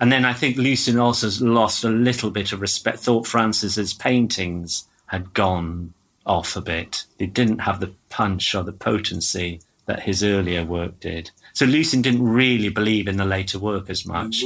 [0.00, 4.86] and then I think Lucian also lost a little bit of respect, thought Francis's paintings
[5.06, 5.94] had gone
[6.26, 7.04] off a bit.
[7.18, 11.30] They didn't have the punch or the potency that his earlier work did.
[11.52, 14.42] So Lucian didn't really believe in the later work as much.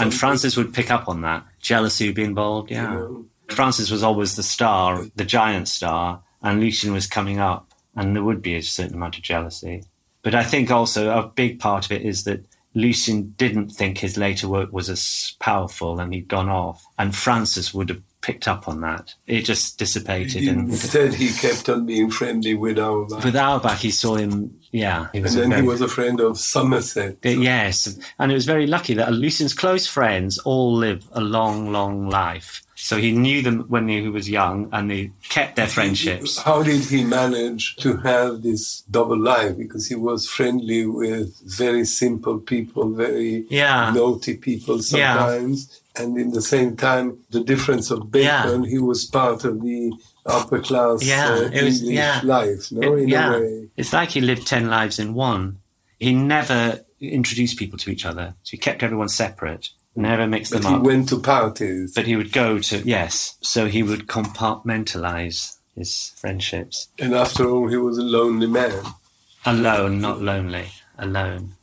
[0.00, 1.44] And Francis would pick up on that.
[1.60, 2.94] Jealousy would be involved, yeah.
[2.94, 3.26] know?
[3.48, 8.22] Francis was always the star, the giant star, and Lucian was coming up, and there
[8.22, 9.84] would be a certain amount of jealousy.
[10.22, 14.16] But I think also a big part of it is that Lucian didn't think his
[14.16, 18.68] later work was as powerful and he'd gone off, and Francis would have picked up
[18.68, 19.14] on that.
[19.26, 20.48] It just dissipated.
[20.48, 23.24] And Instead, he kept on being friendly with Auerbach.
[23.24, 25.06] with Auerbach, he saw him, yeah.
[25.12, 27.18] He and was a then very- he was a friend of Somerset.
[27.24, 31.72] Uh, Yes, and it was very lucky that Lucian's close friends all live a long,
[31.72, 32.62] long life.
[32.80, 36.38] So he knew them when he was young, and they kept their friendships.
[36.38, 39.56] How did he manage to have this double life?
[39.58, 43.92] Because he was friendly with very simple people, very Yeah.
[43.94, 45.16] naughty people Yeah.
[45.98, 49.92] And in the same time, the difference of Bacon, he was part of the
[50.26, 52.20] upper class Yeah, uh, it was- English yeah.
[52.24, 52.94] life, no?
[52.96, 53.68] It- in yeah, a way.
[53.76, 55.58] it's like he lived ten lives in one.
[55.98, 60.62] He never introduced people to each other, so he kept everyone separate, never mixed But
[60.62, 60.82] them up.
[60.82, 61.92] he went to parties.
[61.94, 67.68] but he would go to yes, so he would compartmentalize his friendships and after all,
[67.68, 68.82] he was a lonely man.
[69.46, 70.66] alone, not lonely,
[70.98, 71.54] alone.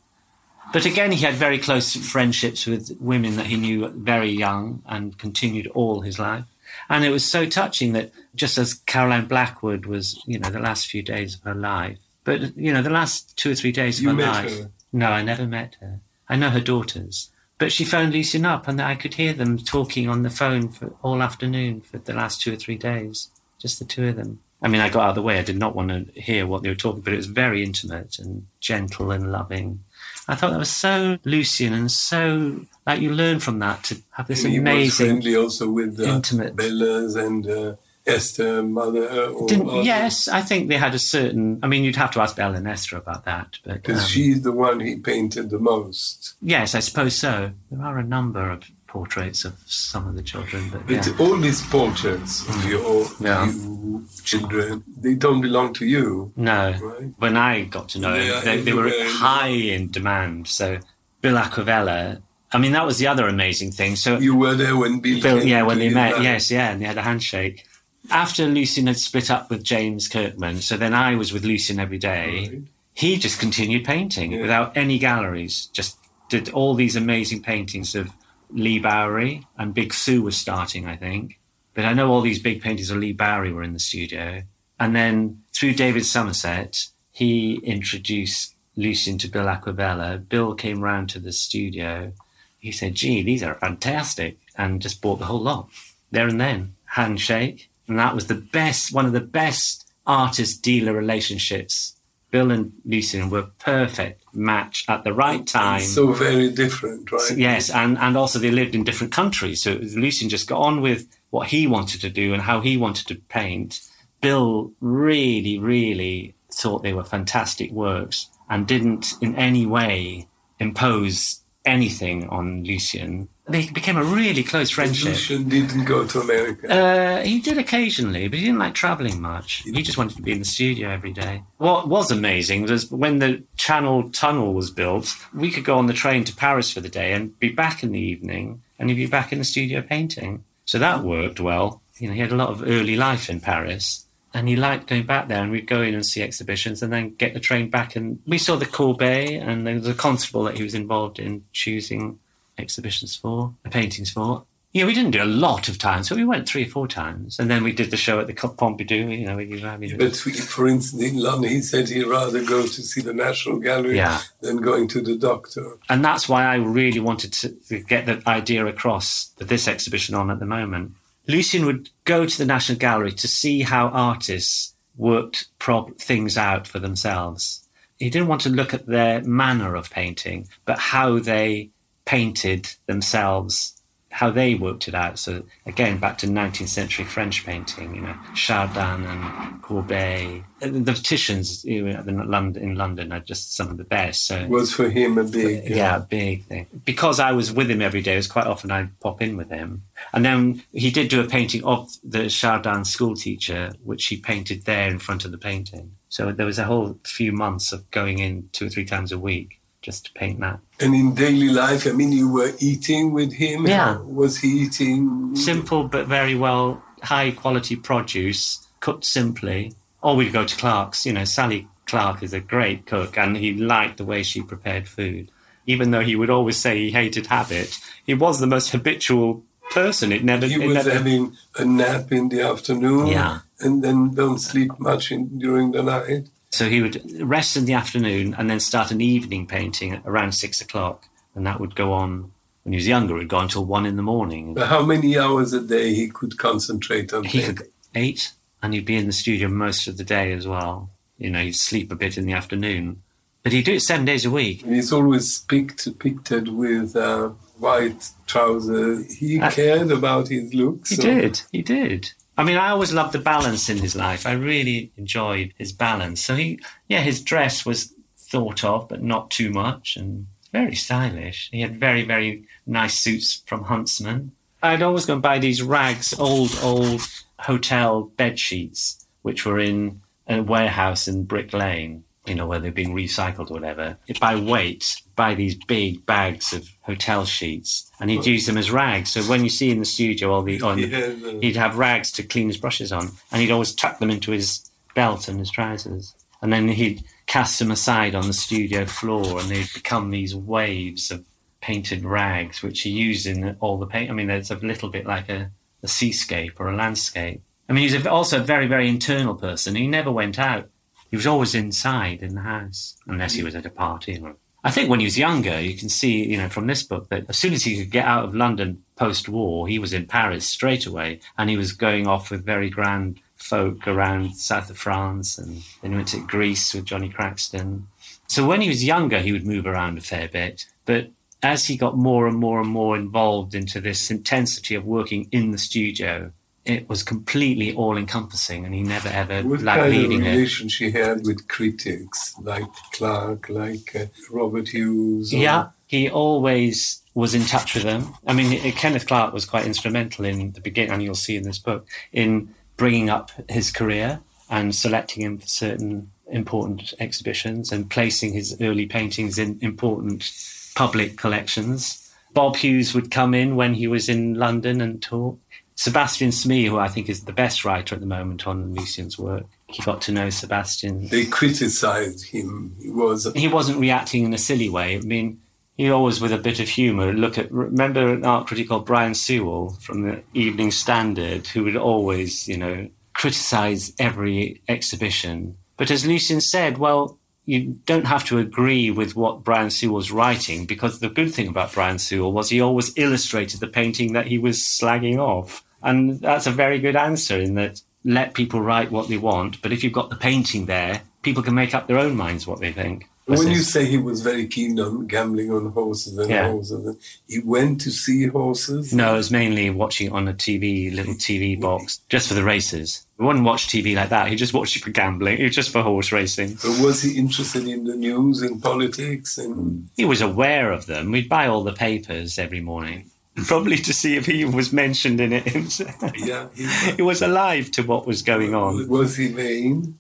[0.76, 5.18] But again, he had very close friendships with women that he knew very young and
[5.18, 6.44] continued all his life.
[6.90, 10.88] And it was so touching that just as Caroline Blackwood was, you know, the last
[10.88, 14.04] few days of her life, but, you know, the last two or three days of
[14.04, 14.60] You her met life.
[14.60, 14.72] her?
[14.92, 16.02] No, I never met her.
[16.28, 17.30] I know her daughters.
[17.58, 20.94] But she phoned Lucian up and I could hear them talking on the phone for
[21.02, 23.30] all afternoon for the last two or three days.
[23.60, 24.42] Just the two of them.
[24.62, 25.40] I mean, I got out of the way.
[25.40, 28.20] I did not want to hear what they were talking, but it was very intimate
[28.20, 29.85] and gentle and loving.
[30.28, 34.28] I thought that was so Lucian and so like you learn from that to have
[34.28, 35.06] this he was amazing.
[35.08, 37.76] friendly also with uh, intimate- Bellas and uh,
[38.08, 39.30] Esther, mother.
[39.32, 39.86] Or Didn't, others.
[39.86, 41.60] yes, I think they had a certain.
[41.64, 44.44] I mean, you'd have to ask Bella and Esther about that, but Because um, she's
[44.44, 46.36] the one he painted the most.
[46.40, 47.52] yes, I suppose so.
[47.72, 51.14] There are a number of portraits of some of the children, but But yeah.
[51.20, 52.70] all these portraits of mm.
[52.70, 53.46] your Yeah.
[53.52, 56.72] you children, they don't belong to you, No.
[56.82, 57.10] right?
[57.18, 58.90] When I got to know him, they, they were
[59.26, 60.48] high in demand.
[60.48, 60.80] So
[61.22, 62.22] Bill Acquavella,
[62.54, 63.96] I mean, that was the other amazing thing.
[63.96, 65.22] So You were there when Bill.
[65.22, 67.66] Bill, yeah, when they met, yes, yeah, and they had a handshake.
[68.12, 71.98] after Lucian had split up with James Kirkman, so then I was with Lucian every
[71.98, 72.28] day.
[72.52, 72.62] Right.
[72.94, 74.42] He just continued painting Yeah.
[74.44, 75.66] without any galleries.
[75.74, 75.98] Just
[76.30, 78.10] did all these amazing paintings of
[78.56, 81.40] Leigh Bowery and Big Sue was starting, I think.
[81.74, 84.44] But I know all these big paintings of Leigh Bowery were in the studio.
[84.80, 90.28] And then through David Somerset, he introduced Lucian to Bill Acquavella.
[90.28, 92.14] Bill came round to the studio.
[92.58, 95.70] He said, gee, these are fantastic, and just bought the whole lot
[96.12, 96.76] there and then.
[96.86, 97.70] Handshake.
[97.88, 101.95] And that was the best, one of the best artist dealer relationships.
[102.36, 105.80] Bill and Lucian were perfect match at the right time.
[105.80, 107.32] So very different, right?
[107.38, 109.62] Yes, and, and also they lived in different countries.
[109.62, 113.08] So Lucian just got on with what he wanted to do and how he wanted
[113.08, 113.80] to paint.
[114.20, 120.28] Bill really, really thought they were fantastic works and didn't in any way
[120.60, 123.30] impose anything on Lucian.
[123.48, 125.10] They became a really close friendship.
[125.10, 126.68] Lucian didn't go to America.
[126.68, 129.62] Uh, he did occasionally, but he didn't like traveling much.
[129.66, 131.44] He just wanted to be in the studio every day.
[131.58, 135.94] What was amazing was when the Channel Tunnel was built, we could go on the
[135.94, 139.06] train to Paris for the day and be back in the evening, and he'd be
[139.06, 140.44] back in the studio painting.
[140.66, 141.84] So that worked well.
[142.00, 145.06] You know, he had a lot of early life in Paris, and he liked going
[145.06, 145.44] back there.
[145.44, 147.96] And we'd go in and see exhibitions, and then get the train back.
[147.96, 151.46] And we saw the Courbet, and there was a constable that he was involved in
[151.54, 152.18] choosing
[152.58, 154.44] exhibitions for, paintings for.
[154.72, 157.40] Yeah, we didn't do a lot of times, so we went three or four times,
[157.40, 159.18] and then we did the show at the Pompidou.
[159.18, 162.64] You know, with you having But for instance, in London, he said he'd rather go
[162.64, 164.20] to see the National Gallery Yeah.
[164.42, 165.78] than going to the doctor.
[165.88, 170.14] and that's why I really wanted to, to get the idea across that this exhibition
[170.14, 170.92] on at the moment.
[171.28, 176.68] Lucian would go to the National Gallery to see how artists worked prob- things out
[176.68, 177.66] for themselves.
[177.98, 181.70] He didn't want to look at their manner of painting, but how they
[182.06, 185.20] painted themselves, how they worked it out.
[185.20, 190.44] So again, back to 19th century French painting, you know, Chardin and Courbet.
[190.62, 194.26] And The Titians you know, in London, in London are just some of the best.
[194.26, 195.70] So Was for him a big.
[195.70, 196.68] uh, yeah, big thing.
[196.86, 199.50] Because I was with him every day, it was quite often I'd pop in with
[199.50, 199.84] him.
[200.14, 204.64] And then he did do a painting of the Chardin school teacher, which he painted
[204.64, 205.92] there in front of the painting.
[206.08, 209.20] So there was a whole few months of going in two or three times a
[209.20, 210.60] week just to paint that.
[210.80, 213.66] And in daily life, I mean, you were eating with him.
[213.66, 213.98] Yeah.
[214.00, 215.36] Was he eating?
[215.36, 219.74] Simple but very well, high quality produce, cooked simply.
[220.02, 221.06] Or we'd go to Clark's.
[221.06, 224.88] You know, Sally Clark is a great cook and he liked the way she prepared
[224.88, 225.32] food.
[225.66, 230.12] Even though he would always say he hated habit, he was the most habitual person.
[230.12, 233.08] It never, He it was never having a nap in the afternoon.
[233.08, 233.40] Yeah.
[233.60, 236.28] And then don't sleep much in, during the night.
[236.56, 240.62] So he would rest in the afternoon and then start an evening painting around six
[240.62, 241.08] o'clock.
[241.36, 242.32] And that would go on
[242.64, 244.54] when he was younger, it would go until one in the morning.
[244.54, 247.56] But how many hours a day he could concentrate on He painting?
[247.58, 248.32] could eight,
[248.64, 250.90] and he'd be in the studio most of the day as well.
[251.18, 253.02] You know, he'd sleep a bit in the afternoon.
[253.44, 254.64] But he'd do it seven days a week.
[254.64, 259.14] And He's always picked, depicted with uh, white trousers.
[259.14, 260.90] He Uh, cared about his looks.
[260.90, 261.42] He so- did.
[261.52, 262.14] He did.
[262.38, 264.26] I mean, I always loved the balance in his life.
[264.26, 266.22] I really enjoyed his balance.
[266.22, 271.50] So he, yeah, his dress was thought of, but not too much, and very stylish.
[271.52, 274.32] He had very, very nice suits from Huntsman.
[274.62, 277.02] I'd always go and buy these rags, old, old
[277.40, 282.04] hotel bed sheets, which were in a warehouse in Brick Lane.
[282.26, 283.98] You know, where they're being recycled or whatever.
[284.20, 289.12] By weight, buy these big bags of hotel sheets, and he'd use them as rags.
[289.12, 292.24] So when you see in the studio all the on, uh, he'd have rags to
[292.24, 296.16] clean his brushes on, and he'd always tuck them into his belt and his trousers.
[296.42, 301.12] And then he'd cast them aside on the studio floor, and they'd become these waves
[301.12, 301.26] of
[301.62, 304.12] painted rags, which he used in all the paint.
[304.12, 307.42] I mean, it's a little bit like a, a seascape or a landscape.
[307.68, 309.76] I mean, he's also a very, very internal person.
[309.76, 310.70] He never went out.
[311.16, 313.46] He was always inside in the house, unless he mm.
[313.46, 314.20] was at a party.
[314.22, 314.36] Or...
[314.66, 317.24] I think when he was younger, you can see, you know, from this book that
[317.30, 320.86] as soon as he could get out of London post-war, he was in Paris straight
[320.86, 325.64] away, and he was going off with very grand folk around south of France, and
[325.82, 327.84] then he went to Greece with Johnny Craxton.
[328.28, 331.78] So when he was younger, he would move around a fair bit, but as he
[331.78, 336.34] got more and more and more involved into this intensity of working in the studio,
[336.66, 340.32] it was completely all encompassing, and he never ever What liked kind of leaving it.
[340.32, 345.34] relation she had with critics like Clark, like uh, Robert Hughes?
[345.34, 348.14] or- Yeah, he always was in touch with them.
[348.28, 351.60] I mean, Kenneth Clark was quite instrumental in the beginning, and you'll see in this
[351.60, 358.34] book, in bringing up his career and selecting him for certain important exhibitions and placing
[358.34, 360.30] his early paintings in important
[360.76, 362.12] public collections.
[362.34, 365.40] Bob Hughes would come in when he was in London and talk.
[365.76, 369.46] Sebastian Smee, who I think is the best writer at the moment on Lucian's work,
[369.68, 371.10] he got to know Sebastian.
[371.10, 372.76] They criticized him.
[372.82, 373.32] He was.
[373.36, 374.96] He wasn't reacting in a silly way.
[374.96, 375.42] I mean,
[375.78, 377.12] he always with a bit of humour.
[377.12, 381.76] Look at remember an art critic called Brian Sewell from the Evening Standard, who would
[381.76, 385.58] always, you know, criticise every exhibition.
[385.78, 390.12] But as Lucian said, well, you don't have to agree with what Brian Sewell was
[390.12, 394.28] writing because the good thing about Brian Sewell was he always illustrated the painting that
[394.28, 395.64] he was slagging off.
[395.84, 399.72] And that's a very good answer in that let people write what they want, but
[399.72, 402.72] if you've got the painting there, people can make up their own minds what they
[402.72, 403.10] think.
[403.28, 406.52] When you say he was very keen on gambling on horses and yeah.
[406.52, 406.96] horses,
[407.28, 408.94] he went to see horses?
[408.94, 413.08] No, it was mainly watching on a TV, little TV box, just for the races.
[413.18, 414.28] He wouldn't watch TV like that.
[414.28, 415.40] He just watched it for gambling.
[415.40, 416.60] It was just for horse racing.
[416.62, 419.40] But was he interested in the news and politics?
[419.40, 421.12] And he was aware of them.
[421.12, 423.10] We'd buy all the papers every morning,
[423.48, 425.80] probably to see if he was mentioned in it.
[426.16, 426.50] yeah,
[426.96, 428.88] he was alive to what was going on.
[428.88, 429.98] Was he vain?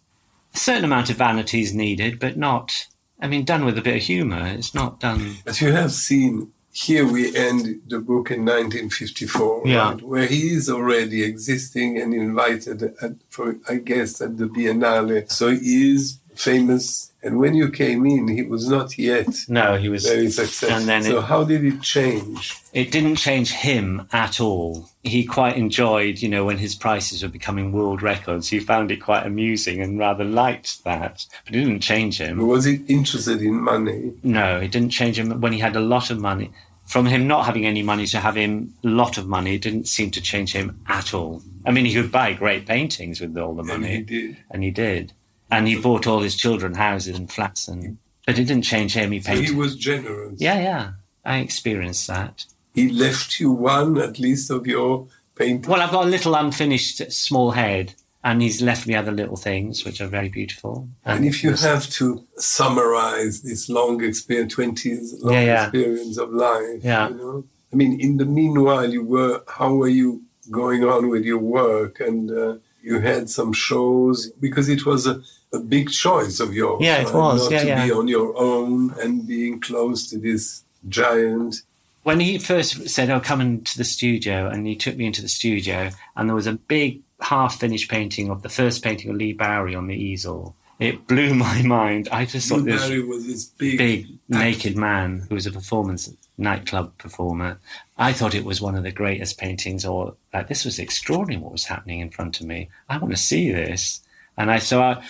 [0.53, 2.85] A certain amount of vanity is needed, but not
[3.19, 4.45] I mean, done with a bit of humour.
[4.47, 5.37] It's not done.
[5.45, 9.91] As you have seen, here we end the book in 1954, yeah.
[9.91, 15.31] right, where he is already existing and invited at, for, I guess, at the Biennale.
[15.31, 19.27] So he is famous and when you came in, he was not yet.
[19.49, 20.77] No, he was very successful.
[20.77, 22.55] And then so, it, how did it change?
[22.71, 24.89] It didn't change him at all.
[25.01, 28.49] He quite enjoyed, you know, when his prices were becoming world records.
[28.49, 31.25] He found it quite amusing and rather liked that.
[31.45, 32.37] But it didn't change him.
[32.37, 34.13] But was he interested in money?
[34.21, 36.51] No, it didn't change him when he had a lot of money.
[36.85, 40.11] From him not having any money to having a lot of money, it didn't seem
[40.11, 41.41] to change him at all.
[41.65, 43.95] I mean, he could buy great paintings with all the money.
[43.95, 44.37] And he did.
[44.51, 45.13] And he did
[45.49, 49.11] and he bought all his children houses and flats, and but it didn't change him.
[49.11, 49.37] He paid.
[49.37, 50.41] So he was generous.
[50.41, 50.91] Yeah, yeah,
[51.23, 52.45] I experienced that.
[52.73, 55.67] He left you one at least of your paintings.
[55.67, 57.93] Well, I've got a little unfinished small head,
[58.23, 60.89] and he's left me other little things which are very beautiful.
[61.05, 65.63] And, and if you have to summarize this long experience, twenty years long yeah, yeah.
[65.63, 67.09] experience of life, yeah.
[67.09, 71.23] you know, I mean, in the meanwhile, you were how were you going on with
[71.23, 72.31] your work and?
[72.31, 72.55] Uh,
[72.85, 75.21] you had some shows because it was a,
[75.51, 76.81] a big choice of yours.
[76.81, 77.43] Yeah, it was.
[77.43, 77.85] Not yeah, to yeah.
[77.85, 81.63] be on your own and being close to this giant.
[82.03, 85.27] When he first said, "Oh, come into the studio," and he took me into the
[85.27, 89.73] studio, and there was a big half-finished painting of the first painting of Leigh Bowery
[89.73, 90.55] on the easel.
[90.79, 92.07] It blew my mind.
[92.11, 96.07] I just thought this was this big, big naked man who was a performance
[96.37, 97.59] nightclub performer.
[97.97, 101.51] I thought it was one of the greatest paintings, or like this was extraordinary what
[101.51, 102.69] was happening in front of me.
[102.89, 104.01] I want to see this.
[104.37, 105.03] And I so I,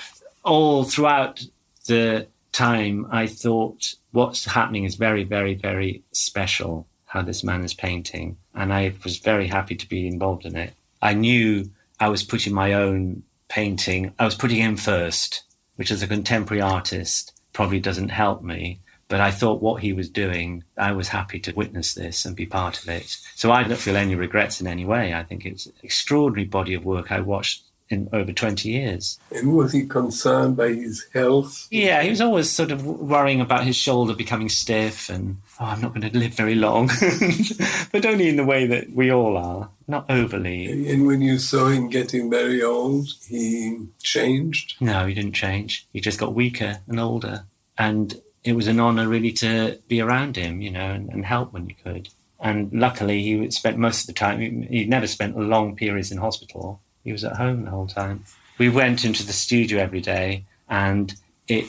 [0.44, 1.44] all throughout
[1.88, 6.88] the time, I thought what's happening is very, very, very special.
[7.06, 10.74] How this man is painting, and I was very happy to be involved in it.
[11.02, 14.14] I knew I was putting my own painting.
[14.20, 15.44] I was putting him first,
[15.78, 20.10] which as a contemporary artist probably doesn't help me but I thought what he was
[20.10, 23.18] doing, I was happy to witness this and be part of it.
[23.36, 25.14] So I don't feel any regrets in any way.
[25.14, 29.20] I think it's an extraordinary body of work I watched in over 20 years.
[29.32, 31.68] And was he concerned by his health?
[31.70, 35.82] Yeah, he was always sort of worrying about his shoulder becoming stiff and, oh, I'm
[35.82, 36.88] not going to live very long.
[37.92, 40.92] but only in the way that we all are, not overly.
[40.92, 44.76] And when you saw him getting very old, he changed?
[44.80, 45.88] No, he didn't change.
[45.94, 47.46] He just got weaker and older.
[47.78, 51.52] And it was an honor really to be around him, you know, and, and help
[51.52, 52.08] when you could.
[52.40, 56.20] And luckily, he spent most of the time, he, he never spent long periods in
[56.20, 56.80] hospital.
[57.04, 58.24] He was at home the whole time.
[58.60, 61.14] We went into the studio every day, and
[61.48, 61.66] it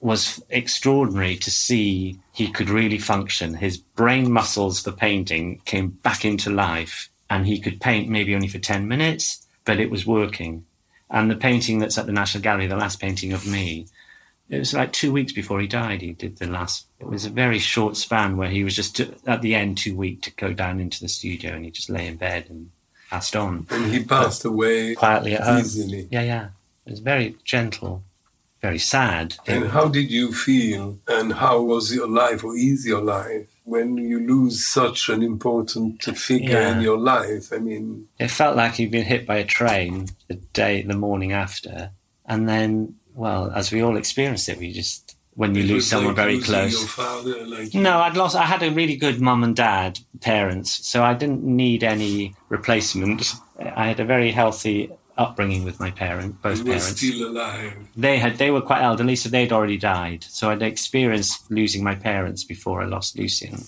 [0.00, 3.54] was extraordinary to see he could really function.
[3.54, 8.48] His brain muscles for painting came back into life, and he could paint maybe only
[8.48, 10.66] for 10 minutes, but it was working.
[11.10, 13.86] And the painting that's at the National Gallery, the last painting of me,
[14.50, 16.00] it was like two weeks before he died.
[16.00, 16.86] He did the last.
[16.98, 20.22] It was a very short span where he was just at the end too weak
[20.22, 22.70] to go down into the studio, and he just lay in bed and
[23.10, 23.66] passed on.
[23.70, 25.60] And he passed but away quietly at home.
[25.60, 26.08] Easily.
[26.10, 26.48] Yeah, yeah.
[26.86, 28.02] It was very gentle,
[28.62, 29.36] very sad.
[29.46, 30.98] And how did you feel?
[31.06, 33.48] And how was your life, or is your life?
[33.64, 36.74] When you lose such an important figure yeah.
[36.74, 40.36] in your life, I mean, it felt like you'd been hit by a train the
[40.36, 41.90] day, the morning after,
[42.24, 46.40] and then well, as we all experienced it, we just when you lose someone very
[46.40, 46.84] close.
[46.88, 48.36] Father, like no, I'd lost.
[48.36, 53.34] I had a really good mum and dad, parents, so I didn't need any replacement.
[53.58, 56.96] I had a very healthy upbringing with my parent, both parents.
[56.96, 57.76] still alive.
[57.96, 58.38] They had.
[58.38, 60.22] They were quite elderly, so they'd already died.
[60.24, 63.64] So I'd experienced losing my parents before I lost Lucian.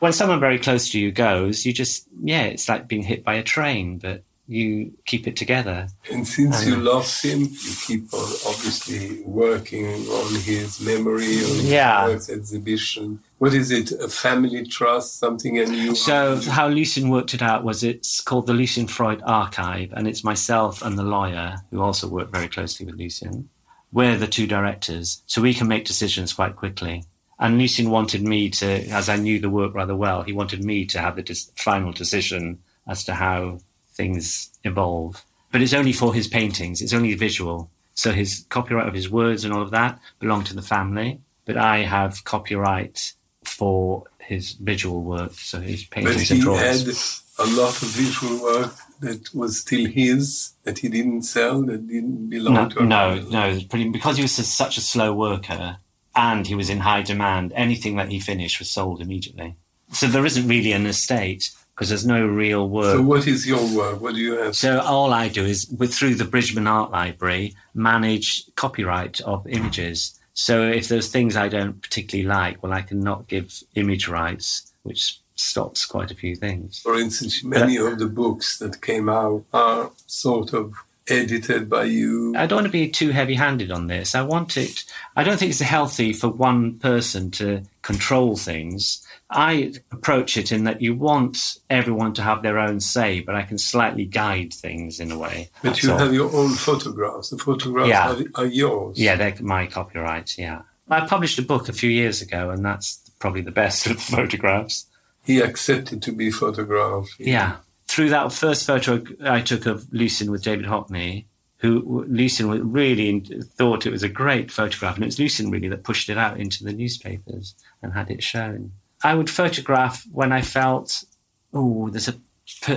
[0.00, 3.34] when someone very close to you goes, you just, yeah, it's like being hit by
[3.34, 5.88] a train, but you keep it together.
[6.10, 11.56] And since you um, lost him, you keep on obviously working on his memory, on
[11.60, 12.06] his Yeah.
[12.06, 13.20] works exhibition.
[13.36, 13.92] What is it?
[13.92, 15.94] A family trust, something, and you.
[15.94, 20.24] So how Lucian worked it out was it's called the Lucian Freud Archive, and it's
[20.24, 23.50] myself and the lawyer who also worked very closely with Lucian.
[23.92, 27.04] We're the two directors, so we can make decisions quite quickly.
[27.38, 30.86] And Lucian wanted me to, as I knew the work rather well, he wanted me
[30.86, 33.60] to have the dis- final decision as to how
[33.98, 34.22] things
[34.64, 35.24] evolve.
[35.52, 37.70] But it's only for his paintings; it's only visual.
[38.02, 41.10] So his copyright of his words and all of that belong to the family,
[41.46, 43.12] but I have copyright
[43.44, 47.22] for his visual work, so his But paintings he and drawings.
[47.38, 51.86] had a lot of visual work that was still his, that he didn't sell, that
[51.88, 53.04] didn't belong No, to no,
[53.38, 53.60] no.
[53.70, 55.78] Pretty, because he was such a slow worker
[56.14, 59.56] and he was in high demand, anything that he finished was sold immediately.
[59.92, 62.96] So there isn't really an estate because there's no real work.
[62.96, 64.00] So, what is your work?
[64.00, 64.56] What do you have?
[64.56, 70.18] So all I do is, with through the Bridgman Art Library, manage copyright of images.
[70.34, 74.72] So if there's things I don't particularly like, well, I can not give image rights,
[74.82, 76.80] which stops quite a few things.
[76.80, 80.74] For instance, many of the books that came out are sort of
[81.08, 82.34] edited by you.
[82.36, 84.16] I don't want to be too heavy-handed on this.
[84.16, 84.84] I want it.
[85.14, 89.06] I don't think it's healthy for one person to control things.
[89.30, 93.42] I approach it in that you want everyone to have their own say, but I
[93.42, 95.50] can slightly guide things in a way.
[95.62, 95.98] But you all.
[95.98, 97.28] have your own photographs.
[97.30, 98.12] The photographs Yeah.
[98.12, 98.98] are, are yours.
[98.98, 100.38] Yeah, they're my copyright.
[100.38, 103.96] Yeah, I published a book a few years ago, and that's probably the best of
[103.96, 104.86] the photographs.
[105.24, 107.14] He accepted to be photographed.
[107.18, 107.56] Yeah,
[107.86, 111.26] through that first photo I took of Lucian with David Hockney,
[111.58, 115.84] who Lucian really thought it was a great photograph, and it was Lucian really that
[115.84, 118.72] pushed it out into the newspapers and had it shown.
[119.02, 121.04] I would photograph when I felt,
[121.52, 122.14] oh, there's a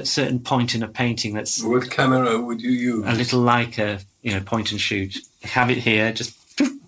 [0.05, 3.05] certain point in a painting that's What camera would you use?
[3.07, 5.17] a little like a you know point and shoot.
[5.43, 6.37] Have it here, just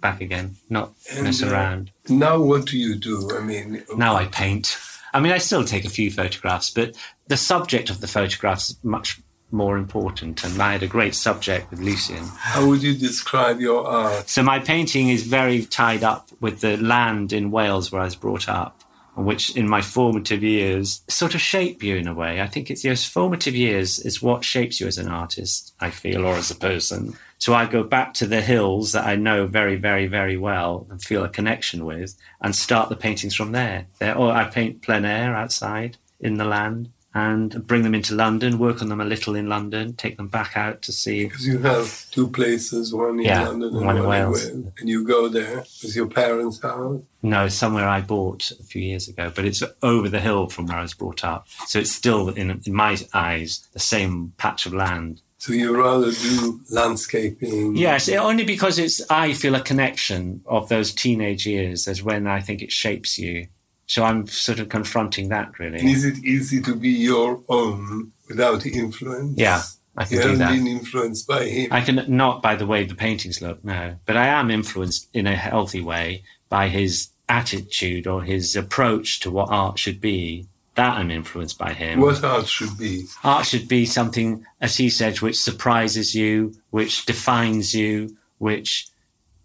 [0.02, 1.92] back again, not mess And, uh, around.
[2.10, 3.32] Now, what do you do?
[3.36, 4.78] I mean, Now I paint.
[5.14, 6.96] I mean, I still take a few photographs, but
[7.28, 9.20] the subject of the photographs is much
[9.52, 10.44] more important.
[10.44, 12.26] And I had a great subject with Lucian.
[12.38, 14.28] how would you describe your art?
[14.28, 18.16] So my painting is very tied up with the land in Wales where I was
[18.16, 18.83] brought up,
[19.16, 22.42] which in my formative years sort of shape you in a way.
[22.42, 26.26] I think it's those formative years is what shapes you as an artist, I feel,
[26.26, 27.16] or as a person.
[27.38, 31.02] So I go back to the hills that I know very, very, very well and
[31.02, 33.88] feel a connection with and start the paintings from there.
[34.00, 38.58] there or I paint plein air outside in the land and bring them into London,
[38.58, 41.60] work on them a little in London, take them back out to see Because you
[41.60, 44.46] have two places, one in Yeah, London and one in Wales.
[44.46, 44.72] Wales.
[44.80, 47.02] And you go there with your parents' house.
[47.22, 50.78] No, somewhere I bought a few years ago, but it's over the hill from where
[50.78, 51.48] I was brought up.
[51.68, 55.22] So it's still, in, in my eyes, the same patch of land.
[55.38, 57.76] So you rather do landscaping.
[57.76, 62.40] Yes, only because it's I feel a connection of those teenage years as when I
[62.40, 63.48] think it shapes you.
[63.86, 65.80] So I'm sort of confronting that really.
[65.80, 69.38] And is it easy to be your own without influence?
[69.38, 69.62] Yeah,
[69.98, 70.52] I can You do haven't that.
[70.54, 71.68] been influenced by him.
[71.72, 75.28] I can not by the way the paintings look, no, but I am influenced in
[75.28, 80.48] a healthy way by his attitude or his approach to what art should be.
[80.76, 82.00] That I'm influenced by him.
[82.00, 83.06] what art should be.
[83.24, 88.88] art should be something, as he said, which surprises you, which defines you, which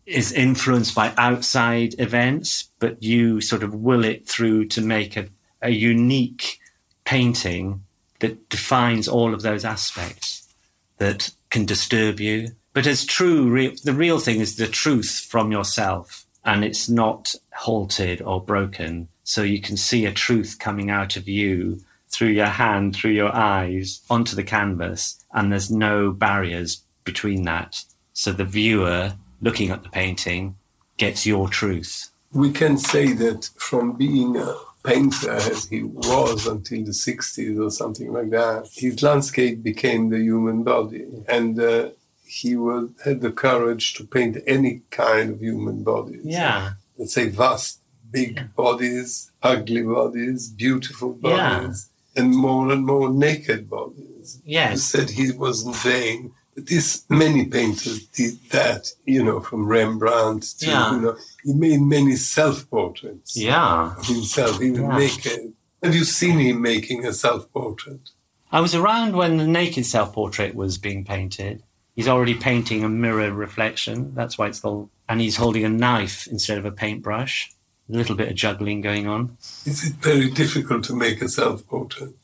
[0.08, 5.28] is influenced by outside events, but you sort of will it through to make a,
[5.60, 6.58] a unique
[7.04, 7.84] painting
[8.20, 10.48] that defines all of those aspects
[10.96, 12.48] that can disturb you.
[12.72, 17.34] But as true, re- the real thing is the truth from yourself, and it's not
[17.52, 19.08] halted or broken.
[19.24, 23.34] So you can see a truth coming out of you through your hand, through your
[23.34, 27.84] eyes, onto the canvas, and there's no barriers between that.
[28.14, 30.56] So the viewer looking at the painting
[30.96, 32.10] gets your truth.
[32.32, 37.70] We can say that from being a painter as he was until the 60s or
[37.70, 41.06] something like that, his landscape became the human body.
[41.28, 41.90] And uh,
[42.26, 46.20] he was, had the courage to paint any kind of human bodies.
[46.24, 46.72] Yeah.
[46.98, 47.80] Let's say vast,
[48.10, 51.60] big bodies, ugly bodies, beautiful Yeah.
[51.60, 54.40] bodies, and more and more naked bodies.
[54.44, 54.82] Yes.
[54.82, 56.32] said he wasn't vain.
[56.66, 60.94] This many painters did that, you know, from Rembrandt to Yeah.
[60.94, 63.94] you know, he made many self-portraits Yeah.
[63.96, 64.98] of himself, even Yeah.
[64.98, 65.52] naked.
[65.82, 68.10] Have you seen him making a self-portrait?
[68.50, 71.62] I was around when the naked self portrait was being painted.
[71.94, 74.12] He's already painting a mirror reflection.
[74.14, 74.88] That's why it's called.
[75.08, 77.50] And he's holding a knife instead of a paintbrush.
[77.90, 79.38] a little bit of juggling going on.
[79.64, 82.14] Is it very difficult to make a self portrait?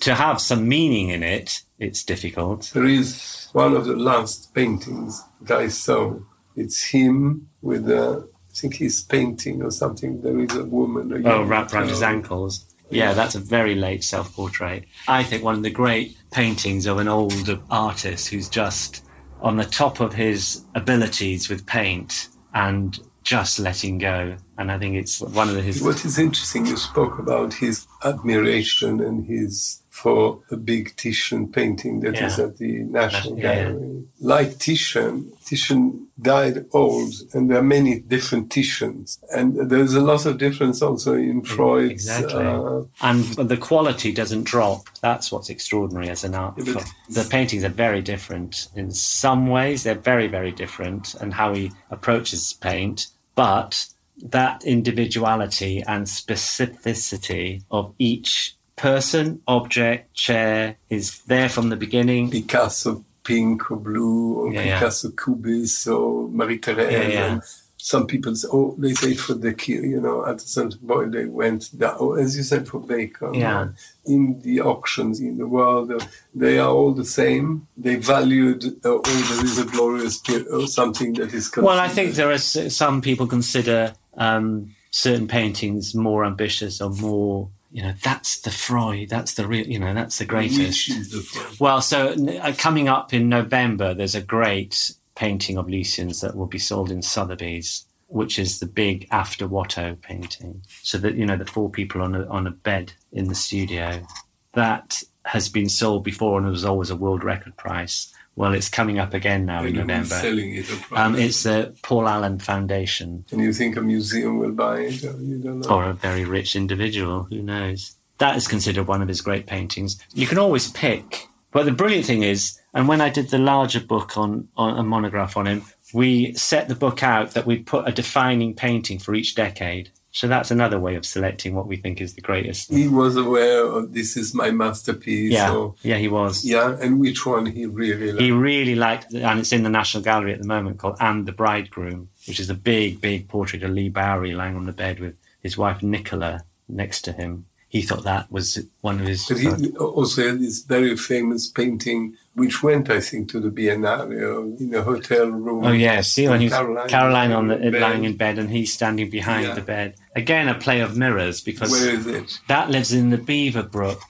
[0.00, 2.70] To have some meaning in it, it's difficult.
[2.74, 6.18] There is one of the last paintings that I saw.
[6.56, 10.20] It's him with a, I think he's painting or something.
[10.20, 11.12] There is a woman.
[11.24, 12.66] A Oh, wrapped around his ankles.
[12.90, 14.84] Yeah, that's a very late self portrait.
[15.08, 19.04] I think one of the great paintings of an old artist who's just
[19.40, 24.36] on the top of his abilities with paint and just letting go.
[24.58, 25.82] And I think it's one of his.
[25.82, 32.00] What is interesting, you spoke about his admiration and his for a big Titian painting
[32.00, 32.44] that is Yeah.
[32.46, 32.72] at the
[33.02, 33.54] National Yeah, yeah.
[33.66, 34.04] Gallery.
[34.20, 40.26] Like Titian, Titian died old, and there are many different Titians, and there's a lot
[40.26, 41.92] of difference also in Freud's.
[41.92, 42.44] Exactly.
[42.44, 43.22] Uh, and
[43.52, 44.80] the quality doesn't drop.
[45.00, 46.56] That's what's extraordinary as an art.
[46.56, 48.66] But- the paintings are very different.
[48.74, 53.06] In some ways, they're very, very different, and how he approaches paint.
[53.36, 53.86] But
[54.18, 62.30] that individuality and specificity of each person, object, chair is there from the beginning.
[62.30, 64.78] Picasso pink or blue, or Yeah, yeah.
[64.78, 66.92] Picasso cubist, or Marie Therese.
[66.92, 67.40] Yeah, yeah.
[67.76, 71.26] Some people say, oh, they say for the key, you know, at certain point they
[71.26, 71.96] went down.
[71.98, 73.68] Or as you said for Bacon, Yeah.
[74.06, 75.98] in the auctions in the world, uh,
[76.34, 77.66] they are all the same.
[77.76, 82.14] They valued, uh, oh, there is a glorious or something that is Well, I think
[82.14, 87.48] there are some people consider um, certain paintings more ambitious or more.
[87.74, 89.08] You know, that's the Freud.
[89.08, 89.66] That's the real.
[89.66, 90.86] You know, that's the greatest.
[91.10, 91.56] The?
[91.58, 96.46] Well, so uh, coming up in November, there's a great painting of Lucian's that will
[96.46, 100.62] be sold in Sotheby's, which is the big after Watteau painting.
[100.84, 104.06] So that you know the four people on a on a bed in the studio.
[104.52, 108.14] That has been sold before and it was always a world record price.
[108.36, 110.14] Well, it's coming up again now in And who's November.
[110.16, 110.66] selling it.
[110.92, 115.16] Um, it's the Paul Allen Foundation and you think a museum will buy it, or
[115.20, 115.68] you don't know.
[115.68, 117.24] or a very rich individual.
[117.30, 117.94] Who knows?
[118.18, 120.00] That is considered one of his great paintings.
[120.14, 121.28] You can always pick.
[121.52, 124.82] But the brilliant thing is, and when I did the larger book on, on a
[124.82, 125.62] monograph on him,
[125.92, 129.90] we set the book out that we put a defining painting for each decade.
[130.14, 132.72] So that's another way of selecting what we think is the greatest.
[132.72, 135.32] He was aware of this is my masterpiece.
[135.32, 136.44] Yeah, Or, yeah, he was.
[136.44, 138.22] yeah, and which one he really liked.
[138.22, 141.32] He really liked, and it's in the National Gallery at the moment called "And the
[141.32, 145.16] Bridegroom," which is a big, big portrait of Leigh Bowery lying on the bed with
[145.40, 147.46] his wife Nicola next to him.
[147.68, 149.26] He thought that was one of his.
[149.26, 154.60] But he also had this very famous painting, which went, I think, to the Biennale
[154.60, 155.64] in a hotel room.
[155.64, 157.80] Oh yeah, see when he's Caroline Caroline, on the bed.
[157.80, 159.54] lying in bed and he's standing behind Yeah.
[159.54, 159.94] the bed.
[160.16, 162.40] Again, a play of mirrors because Where is it?
[162.48, 164.00] that lives in the Beaverbrook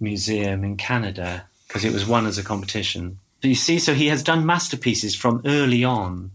[0.00, 3.18] Museum in Canada because it was won as a competition.
[3.40, 6.32] But you see, so he has done masterpieces from early on.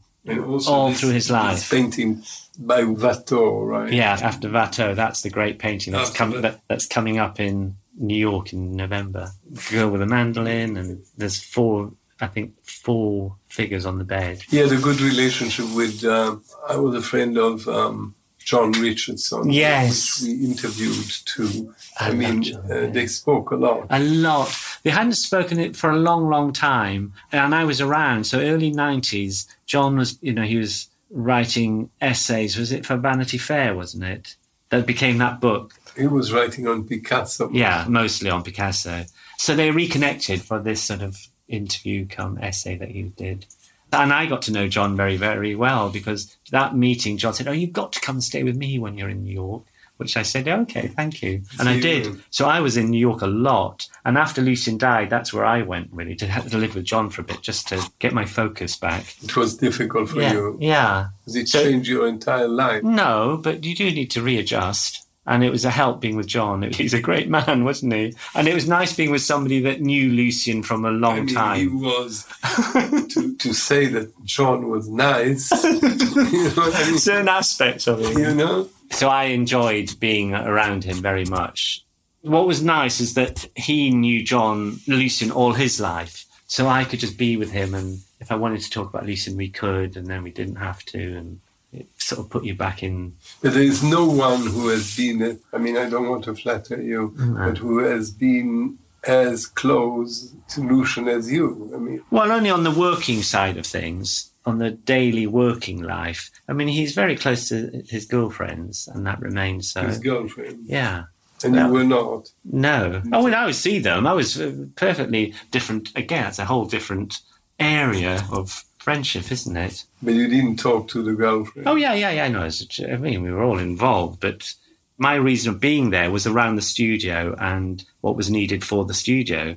[0.67, 1.69] All this- through his life.
[1.69, 2.23] painting
[2.57, 3.91] by Watteau, right?
[3.91, 6.51] Yeah, after Watteau, that's the great painting that's After coming that.
[6.53, 9.31] that, that's coming up in New York in November.
[9.71, 14.41] Girl with a mandolin, and there's four, I think, four figures on the bed.
[14.49, 16.03] He had a good relationship with.
[16.03, 16.37] Uh,
[16.67, 19.51] I was a friend of um, John Richardson.
[19.51, 20.21] Yes.
[20.21, 21.73] we interviewed too.
[21.99, 22.87] I I, mean, John, uh, yeah.
[22.87, 23.87] they spoke a lot.
[23.89, 24.53] A lot.
[24.83, 28.25] They hadn't spoken it for a long, long time, and I was around.
[28.25, 32.57] So early '90s, John was, you know, he was writing essays.
[32.57, 33.75] Was it for Vanity Fair?
[33.75, 34.35] Wasn't it?
[34.69, 35.75] That became that book.
[35.97, 37.49] He was writing on Picasso.
[37.51, 39.05] Yeah, mostly on Picasso.
[39.37, 41.17] So they reconnected for this sort of
[41.47, 43.45] interview come essay that he did.
[43.91, 47.51] And I got to know John very, very well because that meeting, John said, Oh,
[47.51, 49.63] you've got to come and stay with me when you're in New York.
[49.97, 51.43] Which I said, okay, thank you.
[51.59, 52.23] And I you did.
[52.31, 53.87] So I was in New York a lot.
[54.03, 57.11] And after Lucian died, that's where I went really to, have to live with John
[57.11, 59.15] for a bit just to get my focus back.
[59.23, 60.33] It was difficult for yeah.
[60.33, 60.57] you.
[60.59, 61.09] Yeah.
[61.19, 62.81] Because it So- changed your entire life.
[62.83, 65.02] No, but you do need to readjust.
[65.25, 66.61] And it was a help being with John.
[66.71, 68.13] He's a great man, wasn't he?
[68.35, 71.27] And it was nice being with somebody that knew Lucian from a long I mean,
[71.27, 71.81] he time.
[71.81, 72.25] was
[73.13, 75.49] to, to say that John was nice.
[75.63, 76.97] you know I mean?
[76.99, 78.17] Certain aspects of it.
[78.17, 78.69] You know?
[78.91, 81.83] So I enjoyed being around him very much.
[82.21, 86.25] What was nice is that he knew John, Lucian, all his life.
[86.47, 87.73] So I could just be with him.
[87.73, 89.97] And if I wanted to talk about Lucian, we could.
[89.97, 91.17] And then we didn't have to.
[91.17, 91.41] And
[91.73, 93.13] it sort of put you back in.
[93.41, 97.13] There is no one who has been, I mean, I don't want to flatter you,
[97.17, 97.35] Mm-hmm.
[97.45, 101.71] but who has been as close to Lucian as you.
[101.75, 106.29] I mean, Well, only on the working side of things, on the daily working life.
[106.47, 109.81] I mean, he's very close to his girlfriends, and that remains so.
[109.87, 110.65] his girlfriend.
[110.67, 111.03] Yeah.
[111.43, 111.67] And Yeah.
[111.67, 112.29] you were not.
[112.45, 113.01] No.
[113.11, 115.89] Oh, when I would see them, I was uh, perfectly different.
[115.95, 117.19] Again, it's a whole different
[117.59, 119.85] area of friendship, isn't it?
[120.01, 121.67] But you didn't talk to the girlfriend.
[121.67, 122.27] Oh yeah, yeah, yeah.
[122.27, 122.49] No,
[122.91, 124.53] I mean we were all involved, but
[124.97, 128.93] my reason of being there was around the studio and what was needed for the
[128.93, 129.55] studio,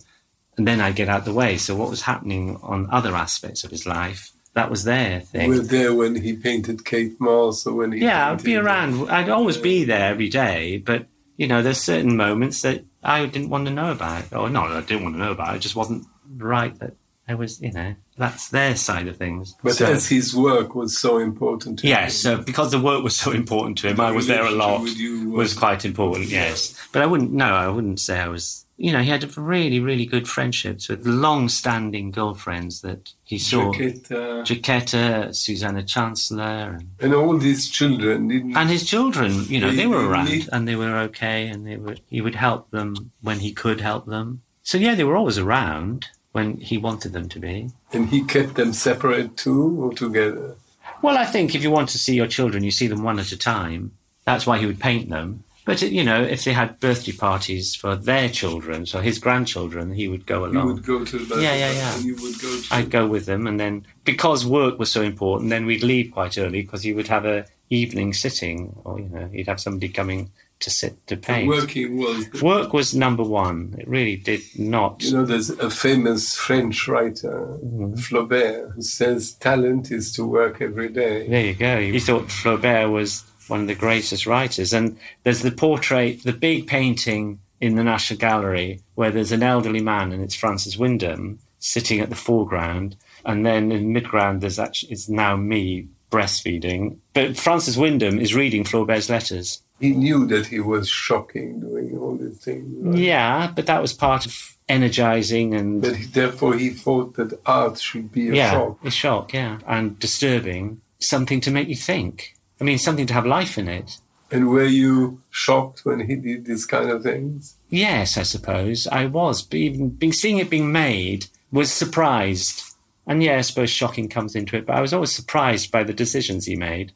[0.56, 1.58] and then I'd get out the way.
[1.58, 5.50] So what was happening on other aspects of his life, that was their thing.
[5.52, 8.60] You were there when he painted Kate Moss, or when he yeah, I'd be painted-
[8.60, 9.10] uh, around.
[9.10, 11.06] I'd always be there every day, but
[11.36, 14.80] you know, there's certain moments that I didn't want to know about, or not, I
[14.82, 15.56] didn't want to know about.
[15.56, 16.06] It just wasn't
[16.36, 16.94] right that
[17.28, 19.54] I was, you know, that's their side of things.
[19.62, 21.90] But So- as his work was so important to him.
[21.90, 24.82] Yes, so because the work was so important to him, I was there a lot.
[24.82, 26.74] With you Was quite important, yes.
[26.92, 27.32] But I wouldn't.
[27.32, 28.64] No, I wouldn't say I was.
[28.78, 33.72] You know, he had really, really good friendships with long-standing girlfriends that he saw.
[33.72, 38.56] Jacquetta, Susanna Chancellor, and, and all these children didn't.
[38.56, 39.44] and his children.
[39.46, 41.96] You know, they were around and they were okay, and they were.
[42.08, 44.42] He would help them when he could help them.
[44.62, 47.70] So yeah, they were always around when he wanted them to be.
[47.94, 50.54] and he kept them separate too, or together.
[51.00, 53.32] Well, I think if you want to see your children, you see them one at
[53.32, 53.92] a time.
[54.26, 55.28] That's why he would paint them.
[55.64, 60.06] But you know, if they had birthday parties for their children, so his grandchildren, he
[60.08, 60.68] would go along.
[60.68, 61.96] You would go to the Yeah, yeah, yeah.
[61.96, 62.74] and you would go to.
[62.76, 66.36] I'd go with them, and then because work was so important, then we'd leave quite
[66.36, 70.30] early because he would have a evening sitting, or you know, he'd have somebody coming
[70.60, 71.48] to sit to paint.
[71.48, 72.28] Working was.
[72.30, 73.74] The, Work was number one.
[73.78, 75.02] It really did not.
[75.02, 77.94] you know, there's a famous French writer, Mm-hmm.
[77.94, 81.28] Flaubert, who says talent is to work every day.
[81.28, 81.80] There you go.
[81.80, 84.72] He thought Flaubert was one of the greatest writers.
[84.72, 89.80] And there's the portrait, the big painting in the National Gallery where there's an elderly
[89.80, 92.96] man and it's Francis Wyndham sitting at the foreground.
[93.24, 96.98] And then in the midground, there's actually, it's now me breastfeeding.
[97.12, 99.62] But Francis Wyndham is reading Flaubert's letters.
[99.80, 102.66] He knew that he was shocking doing all these things.
[102.80, 102.96] right?
[102.98, 107.78] Yeah, but that was part of energizing and But he, therefore, he thought that art
[107.78, 108.84] should be a yeah, shock.
[108.84, 112.34] a shock, yeah, and disturbing, something to make you think.
[112.60, 113.98] I mean, something to have life in it.
[114.30, 117.56] And were you shocked when he did these kind of things?
[117.68, 119.42] Yes, I suppose I was.
[119.42, 122.62] But even being, seeing it being made was surprised,
[123.06, 124.66] and yeah, I suppose shocking comes into it.
[124.66, 126.92] But I was always surprised by the decisions he made.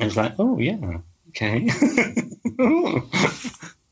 [0.00, 0.98] I was like, oh yeah,
[1.36, 1.68] okay.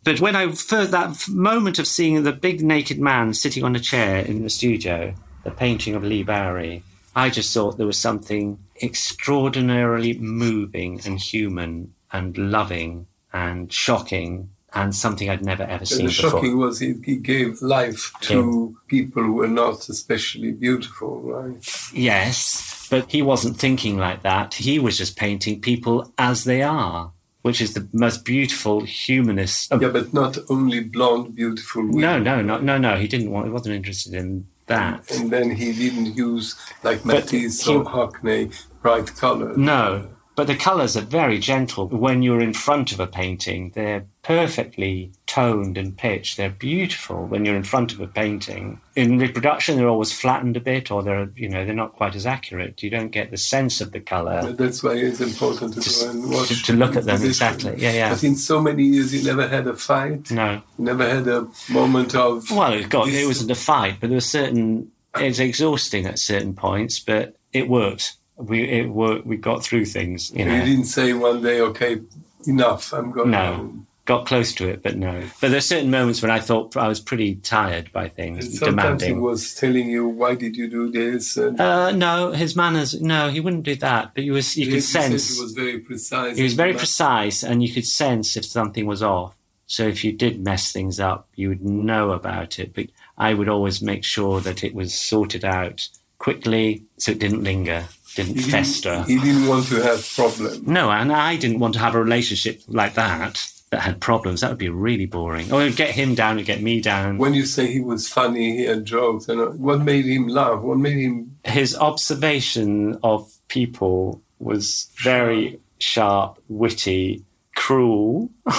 [0.04, 3.80] but when I first that moment of seeing the big naked man sitting on a
[3.80, 5.14] chair in the studio,
[5.44, 6.82] the painting of Leigh Bowery,
[7.14, 14.94] I just thought there was something extraordinarily moving and human and loving and shocking and
[14.94, 16.30] something I'd never ever And seen the before.
[16.30, 21.90] shocking was he, he gave life to people who were not especially beautiful, right?
[21.92, 24.54] Yes, but he wasn't thinking like that.
[24.54, 27.11] He was just painting people as they are,
[27.42, 29.72] which is the most beautiful humanist.
[29.72, 29.80] Oh.
[29.80, 32.00] Yeah, but not only blonde, beautiful women.
[32.00, 32.96] no, no, no, no, no.
[32.96, 33.46] He didn't want.
[33.46, 35.10] He wasn't interested in that.
[35.10, 39.56] And then he didn't use, like Matisse he- or Hockney bright colors.
[39.56, 41.88] No, but the colours are very gentle.
[41.88, 46.36] When you're in front of a painting, they're perfectly toned and pitched.
[46.36, 48.80] They're beautiful when you're in front of a painting.
[48.96, 52.26] In reproduction, they're always flattened a bit, or they're you know they're not quite as
[52.26, 52.82] accurate.
[52.82, 54.52] You don't get the sense of the colour.
[54.52, 56.48] That's why it's important to go and watch.
[56.48, 57.74] to- to look at them, exactly.
[57.78, 58.10] Yeah, yeah.
[58.10, 60.30] But in so many years, you never had a fight.
[60.30, 62.50] No, You never had a moment of.
[62.50, 64.88] Well, it got This- it wasn't a fight, but there was certain.
[65.16, 68.16] It's exhausting at certain points, but it worked.
[68.36, 69.26] We it worked.
[69.26, 70.30] We got through things.
[70.32, 72.00] You You didn't say one day, okay,
[72.46, 73.54] enough, I'm going No.
[73.54, 73.86] home.
[74.04, 75.22] got close to it, but no.
[75.40, 79.04] But there's certain moments when I thought I was pretty tired by And things, sometimes
[79.04, 81.36] he was telling you, why did you do this?
[81.36, 83.00] And Uh, no, his manners.
[83.00, 84.12] No, he wouldn't do that.
[84.14, 86.36] But you was you could sense He was very precise.
[86.36, 89.36] he was very precise, and you could sense if something was off.
[89.66, 92.74] So if you did mess things up, you would know about it.
[92.74, 97.44] But I would always make sure that it was sorted out quickly, so it didn't
[97.44, 99.04] linger, didn't He didn't- fester.
[99.04, 100.62] He didn't want to have problems.
[100.62, 104.40] No, and I didn't want to have a relationship like that that had problems.
[104.42, 105.50] That would be really boring.
[105.50, 107.16] Or it would get him down, and get me down.
[107.18, 110.60] When you say he was funny, he had jokes, and uh, what made him laugh?
[110.60, 111.38] What made him?
[111.44, 117.24] His observation of people was very sharp, witty,
[117.56, 118.30] cruel.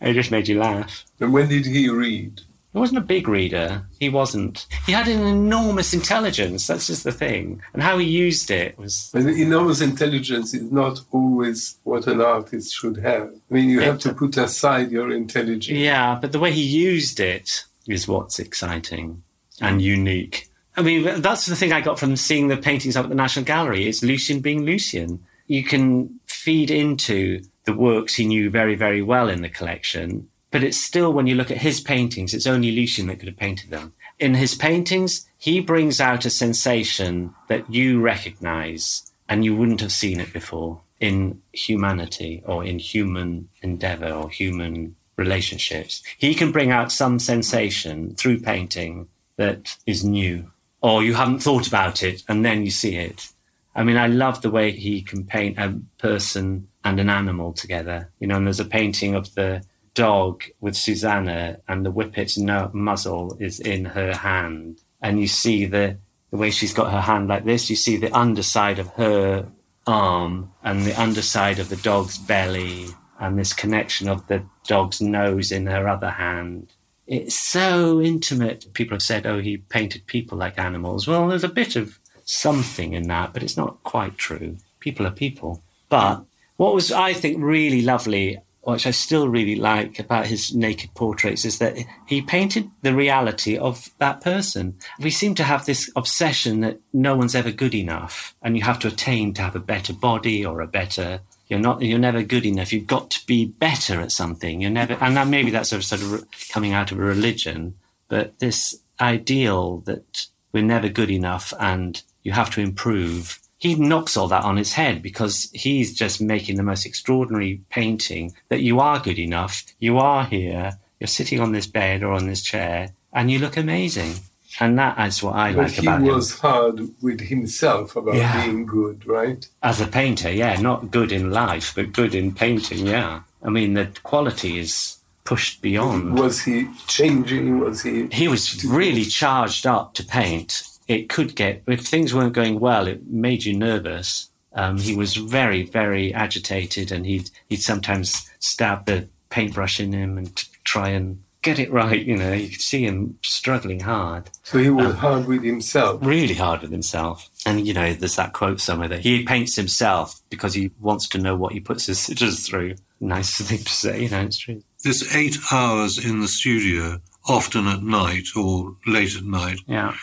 [0.00, 1.04] it just made you laugh.
[1.20, 2.40] And when did he read?
[2.74, 3.86] He wasn't a big reader.
[4.00, 4.66] He wasn't.
[4.84, 6.66] He had an enormous intelligence.
[6.66, 7.62] That's just the thing.
[7.72, 9.12] And how he used it was.
[9.14, 13.28] And enormous intelligence is not always what an artist should have.
[13.28, 15.68] I mean, you have to put aside your intelligence.
[15.78, 19.22] Yeah, but the way he used it is what's exciting
[19.60, 20.48] and unique.
[20.76, 23.44] I mean, that's the thing I got from seeing the paintings up at the National
[23.44, 23.86] Gallery.
[23.86, 25.24] It's Lucian being Lucian.
[25.46, 30.62] You can feed into the works he knew very, very well in the collection, but
[30.62, 33.70] it's still, when you look at his paintings, it's only Lucian that could have painted
[33.70, 33.92] them.
[34.20, 39.90] In his paintings, he brings out a sensation that you recognize and you wouldn't have
[39.90, 46.04] seen it before in humanity or in human endeavor or human relationships.
[46.18, 51.66] He can bring out some sensation through painting that is new, or you haven't thought
[51.66, 53.28] about it and then you see it.
[53.74, 58.12] I mean, I love the way he can paint a person and an animal together.
[58.20, 59.64] You know, and there's a painting of the
[59.94, 65.64] dog with Susanna, and the whippet's no- muzzle is in her hand, and you see
[65.66, 65.98] the
[66.30, 67.70] the way she's got her hand like this.
[67.70, 69.46] You see the underside of her
[69.86, 72.88] arm and the underside of the dog's belly,
[73.20, 76.72] and this connection of the dog's nose in her other hand.
[77.06, 78.72] It's so intimate.
[78.72, 82.94] People have said, "Oh, he painted people like animals." Well, there's a bit of something
[82.94, 84.56] in that, but it's not quite true.
[84.80, 85.62] People are people.
[85.88, 86.24] But
[86.56, 91.44] what was, I think, really lovely, which I still really like about his naked portraits,
[91.44, 94.76] is that he painted the reality of that person.
[95.00, 98.78] We seem to have this obsession that no one's ever good enough, and you have
[98.80, 101.20] to attain to have a better body or a better.
[101.48, 101.82] You're not.
[101.82, 102.72] You're never good enough.
[102.72, 104.60] You've got to be better at something.
[104.60, 104.94] You're never.
[104.94, 107.74] And that maybe that's sort sort of coming out of a religion,
[108.08, 113.40] but this ideal that we're never good enough and you have to improve.
[113.64, 118.34] He knocks all that on his head because he's just making the most extraordinary painting
[118.50, 119.64] that you are good enough.
[119.78, 120.72] You are here.
[121.00, 124.16] You're sitting on this bed or on this chair, and you look amazing.
[124.60, 126.04] And that is what I But like about him.
[126.04, 128.44] He was hard with himself about Yeah.
[128.44, 129.48] being good, right?
[129.62, 133.20] As a painter, yeah, not good in life, but good in painting, yeah.
[133.42, 136.18] I mean, the quality is pushed beyond.
[136.18, 137.60] Was he changing?
[137.60, 138.08] Was he?
[138.12, 140.64] he was really charged up to paint.
[140.88, 144.28] It could get, if things weren't going well, it made you nervous.
[144.52, 150.16] Um, he was very, very agitated, and he'd he'd sometimes stab the paintbrush in him
[150.18, 152.04] and t- try and get it right.
[152.04, 156.00] You know, you could see him struggling hard, So he was hard with himself.
[156.04, 157.28] really hard with himself.
[157.44, 161.18] And you know, there's that quote somewhere that he paints himself because he wants to
[161.18, 162.76] know what he puts his scissors through.
[163.00, 164.62] Nice thing to say, you know, it's true.
[164.84, 169.94] This eight hours in the studio, often at night or late at night, Yeah.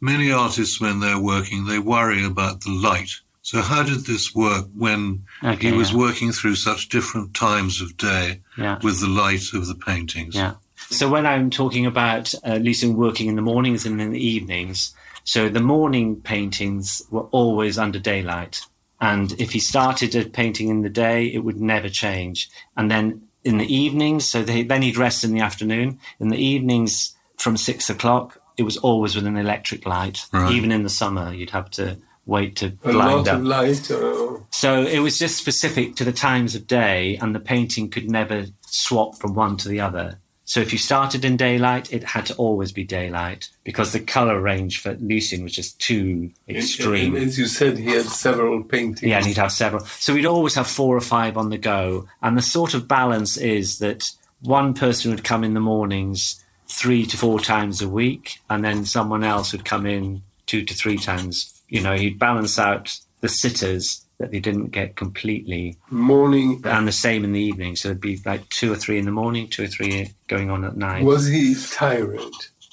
[0.00, 3.10] Many artists, when they're working, they worry about the light.
[3.42, 5.98] So, how did this work when Okay, he was yeah.
[5.98, 8.78] working through such different times of day Yeah.
[8.82, 10.34] with the light of the paintings?
[10.34, 10.54] Yeah.
[10.90, 14.94] So when I'm talking about uh, Lucian working in the mornings and in the evenings,
[15.24, 18.60] so the morning paintings were always under daylight.
[19.00, 22.48] And if he started a painting in the day, it would never change.
[22.76, 25.98] And then in the evenings, so they, then he'd rest in the afternoon.
[26.20, 30.26] In the evenings from six o'clock, it was always with an electric light.
[30.32, 30.52] Right.
[30.52, 31.96] Even in the summer, you'd have to
[32.26, 33.36] wait to A blind lot up.
[33.38, 33.90] of light.
[33.90, 38.10] Uh, So it was just specific to the times of day, and the painting could
[38.10, 40.18] never swap from one to the other.
[40.44, 44.40] So if you started in daylight, it had to always be daylight because the color
[44.40, 47.14] range for Lucian was just too extreme.
[47.14, 49.02] And, as you said, he had several paintings.
[49.02, 49.84] Yeah, and he'd have several.
[49.84, 52.08] So we'd always have four or five on the go.
[52.22, 57.06] And the sort of balance is that one person would come in the mornings three
[57.06, 60.98] to four times a week, and then someone else would come in two to three
[60.98, 61.62] times.
[61.68, 66.60] You know, he'd balance out the sitters that they didn't get completely, Morning.
[66.64, 67.76] and the same in the evening.
[67.76, 70.64] So it'd be like two or three in the morning, two or three going on
[70.64, 71.04] at night.
[71.04, 72.20] Was he tired?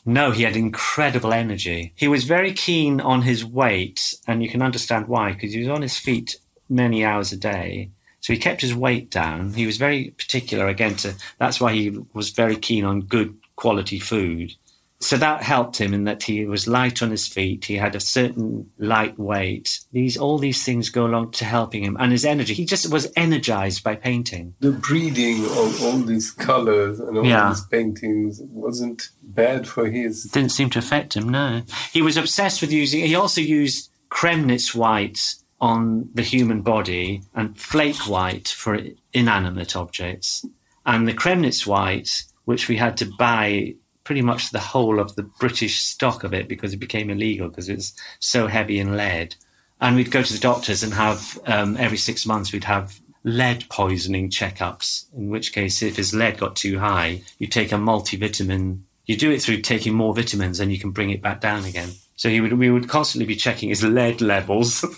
[0.06, 1.94] No, he had incredible energy.
[1.96, 5.70] He was very keen on his weight, and you can understand why, because he was
[5.70, 6.38] on his feet
[6.70, 7.92] many hours a day.
[8.22, 9.54] So he kept his weight down.
[9.54, 14.00] He was very particular again to that's why he was very keen on good quality
[14.00, 14.54] food.
[15.02, 17.66] So that helped him in that he was light on his feet.
[17.66, 19.82] He had a certain light weight.
[19.92, 22.54] These all these things go along to helping him and his energy.
[22.54, 24.56] He just was energized by painting.
[24.62, 27.50] The breeding of all these colors and all Yeah.
[27.50, 30.24] these paintings wasn't bad for his.
[30.32, 31.28] didn't seem to affect him.
[31.28, 33.02] No, he was obsessed with using.
[33.06, 38.80] He also used Kremnitz white on the human body and flake white for
[39.14, 40.46] inanimate objects.
[40.86, 45.24] And the Kremnitz white, which we had to buy pretty much the whole of the
[45.24, 49.36] British stock of it because it became illegal because it was so heavy in lead.
[49.82, 53.68] And we'd go to the doctors and have um, every six months we'd have lead
[53.70, 55.06] poisoning checkups.
[55.14, 58.82] In which case, if his lead got too high, you take a multivitamin.
[59.06, 61.90] You do it through taking more vitamins, and you can bring it back down again.
[62.16, 64.84] So he would, we would constantly be checking his lead levels.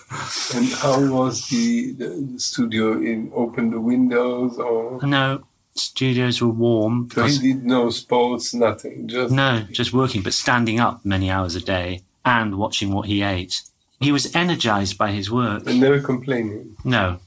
[0.55, 3.31] And how was the, the, the studio in?
[3.33, 4.99] Open the windows or?
[5.03, 5.43] no,
[5.79, 7.09] studios were warm.
[7.13, 9.07] So he did no sports, nothing.
[9.07, 13.21] Just No, just working, but standing up many hours a day and watching what he
[13.21, 13.61] ate.
[13.99, 15.63] He was energized by his work.
[15.67, 16.75] and never complaining.
[16.83, 17.19] No,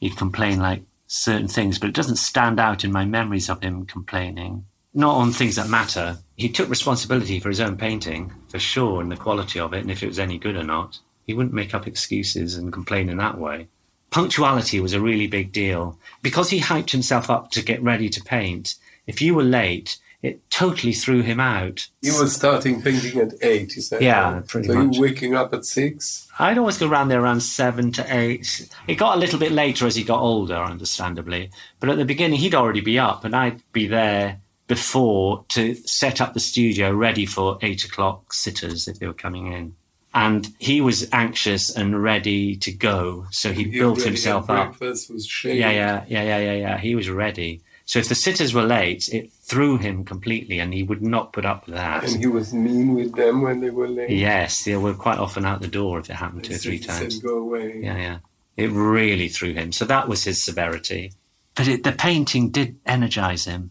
[0.00, 3.86] he'd complain like certain things, but it doesn't stand out in my memories of him
[3.86, 4.66] complaining.
[4.94, 6.18] not on things that matter.
[6.36, 9.90] He took responsibility for his own painting, for sure, and the quality of it, and
[9.90, 10.98] if it was any good or not.
[11.24, 13.68] He wouldn't make up excuses and complain in that way.
[14.12, 15.98] Punctuality was a really big deal.
[16.22, 20.48] Because he hyped himself up to get ready to paint, if you were late, it
[20.50, 21.88] totally threw him out.
[22.00, 24.02] You were starting painting at eight, you said?
[24.02, 24.96] Yeah, pretty so much.
[24.96, 26.28] you waking up at six?
[26.38, 28.70] I'd always go around there around seven to eight.
[28.86, 31.50] It got a little bit later as he got older, understandably.
[31.80, 36.20] But at the beginning, he'd already be up, and I'd be there before to set
[36.20, 39.74] up the studio ready for eight o'clock sitters if they were coming in.
[40.14, 44.78] And he was anxious and ready to go, so he You built himself up.
[44.78, 45.58] Breakfast was shaved.
[45.58, 46.78] Yeah, yeah, yeah, yeah, yeah, yeah.
[46.78, 47.62] He was ready.
[47.86, 51.44] So if the sitters were late, it threw him completely, and he would not put
[51.44, 52.04] up with that.
[52.04, 54.10] And he was mean with them when they were late.
[54.10, 57.16] Yes, they were quite often out the door if it happened two or three times.
[57.16, 57.80] Said, Go away.
[57.82, 58.18] Yeah, yeah.
[58.56, 59.72] It really threw him.
[59.72, 61.12] So that was his severity.
[61.54, 63.70] But it, the painting did energize him.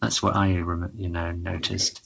[0.00, 2.00] That's what I, you know, noticed.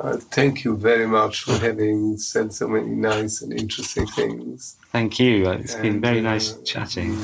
[0.00, 4.76] Uh, thank you very much for having said so many nice and interesting things.
[4.92, 5.46] Thank you.
[5.50, 7.18] It's been And, very uh, nice chatting.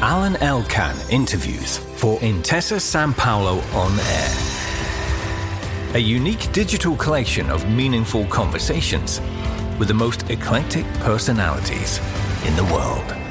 [0.00, 5.96] Alain Elkann interviews for Intesa Sanpaolo on air.
[5.96, 9.20] A unique digital collection of meaningful conversations
[9.78, 12.00] with the most eclectic personalities
[12.46, 13.23] in the world.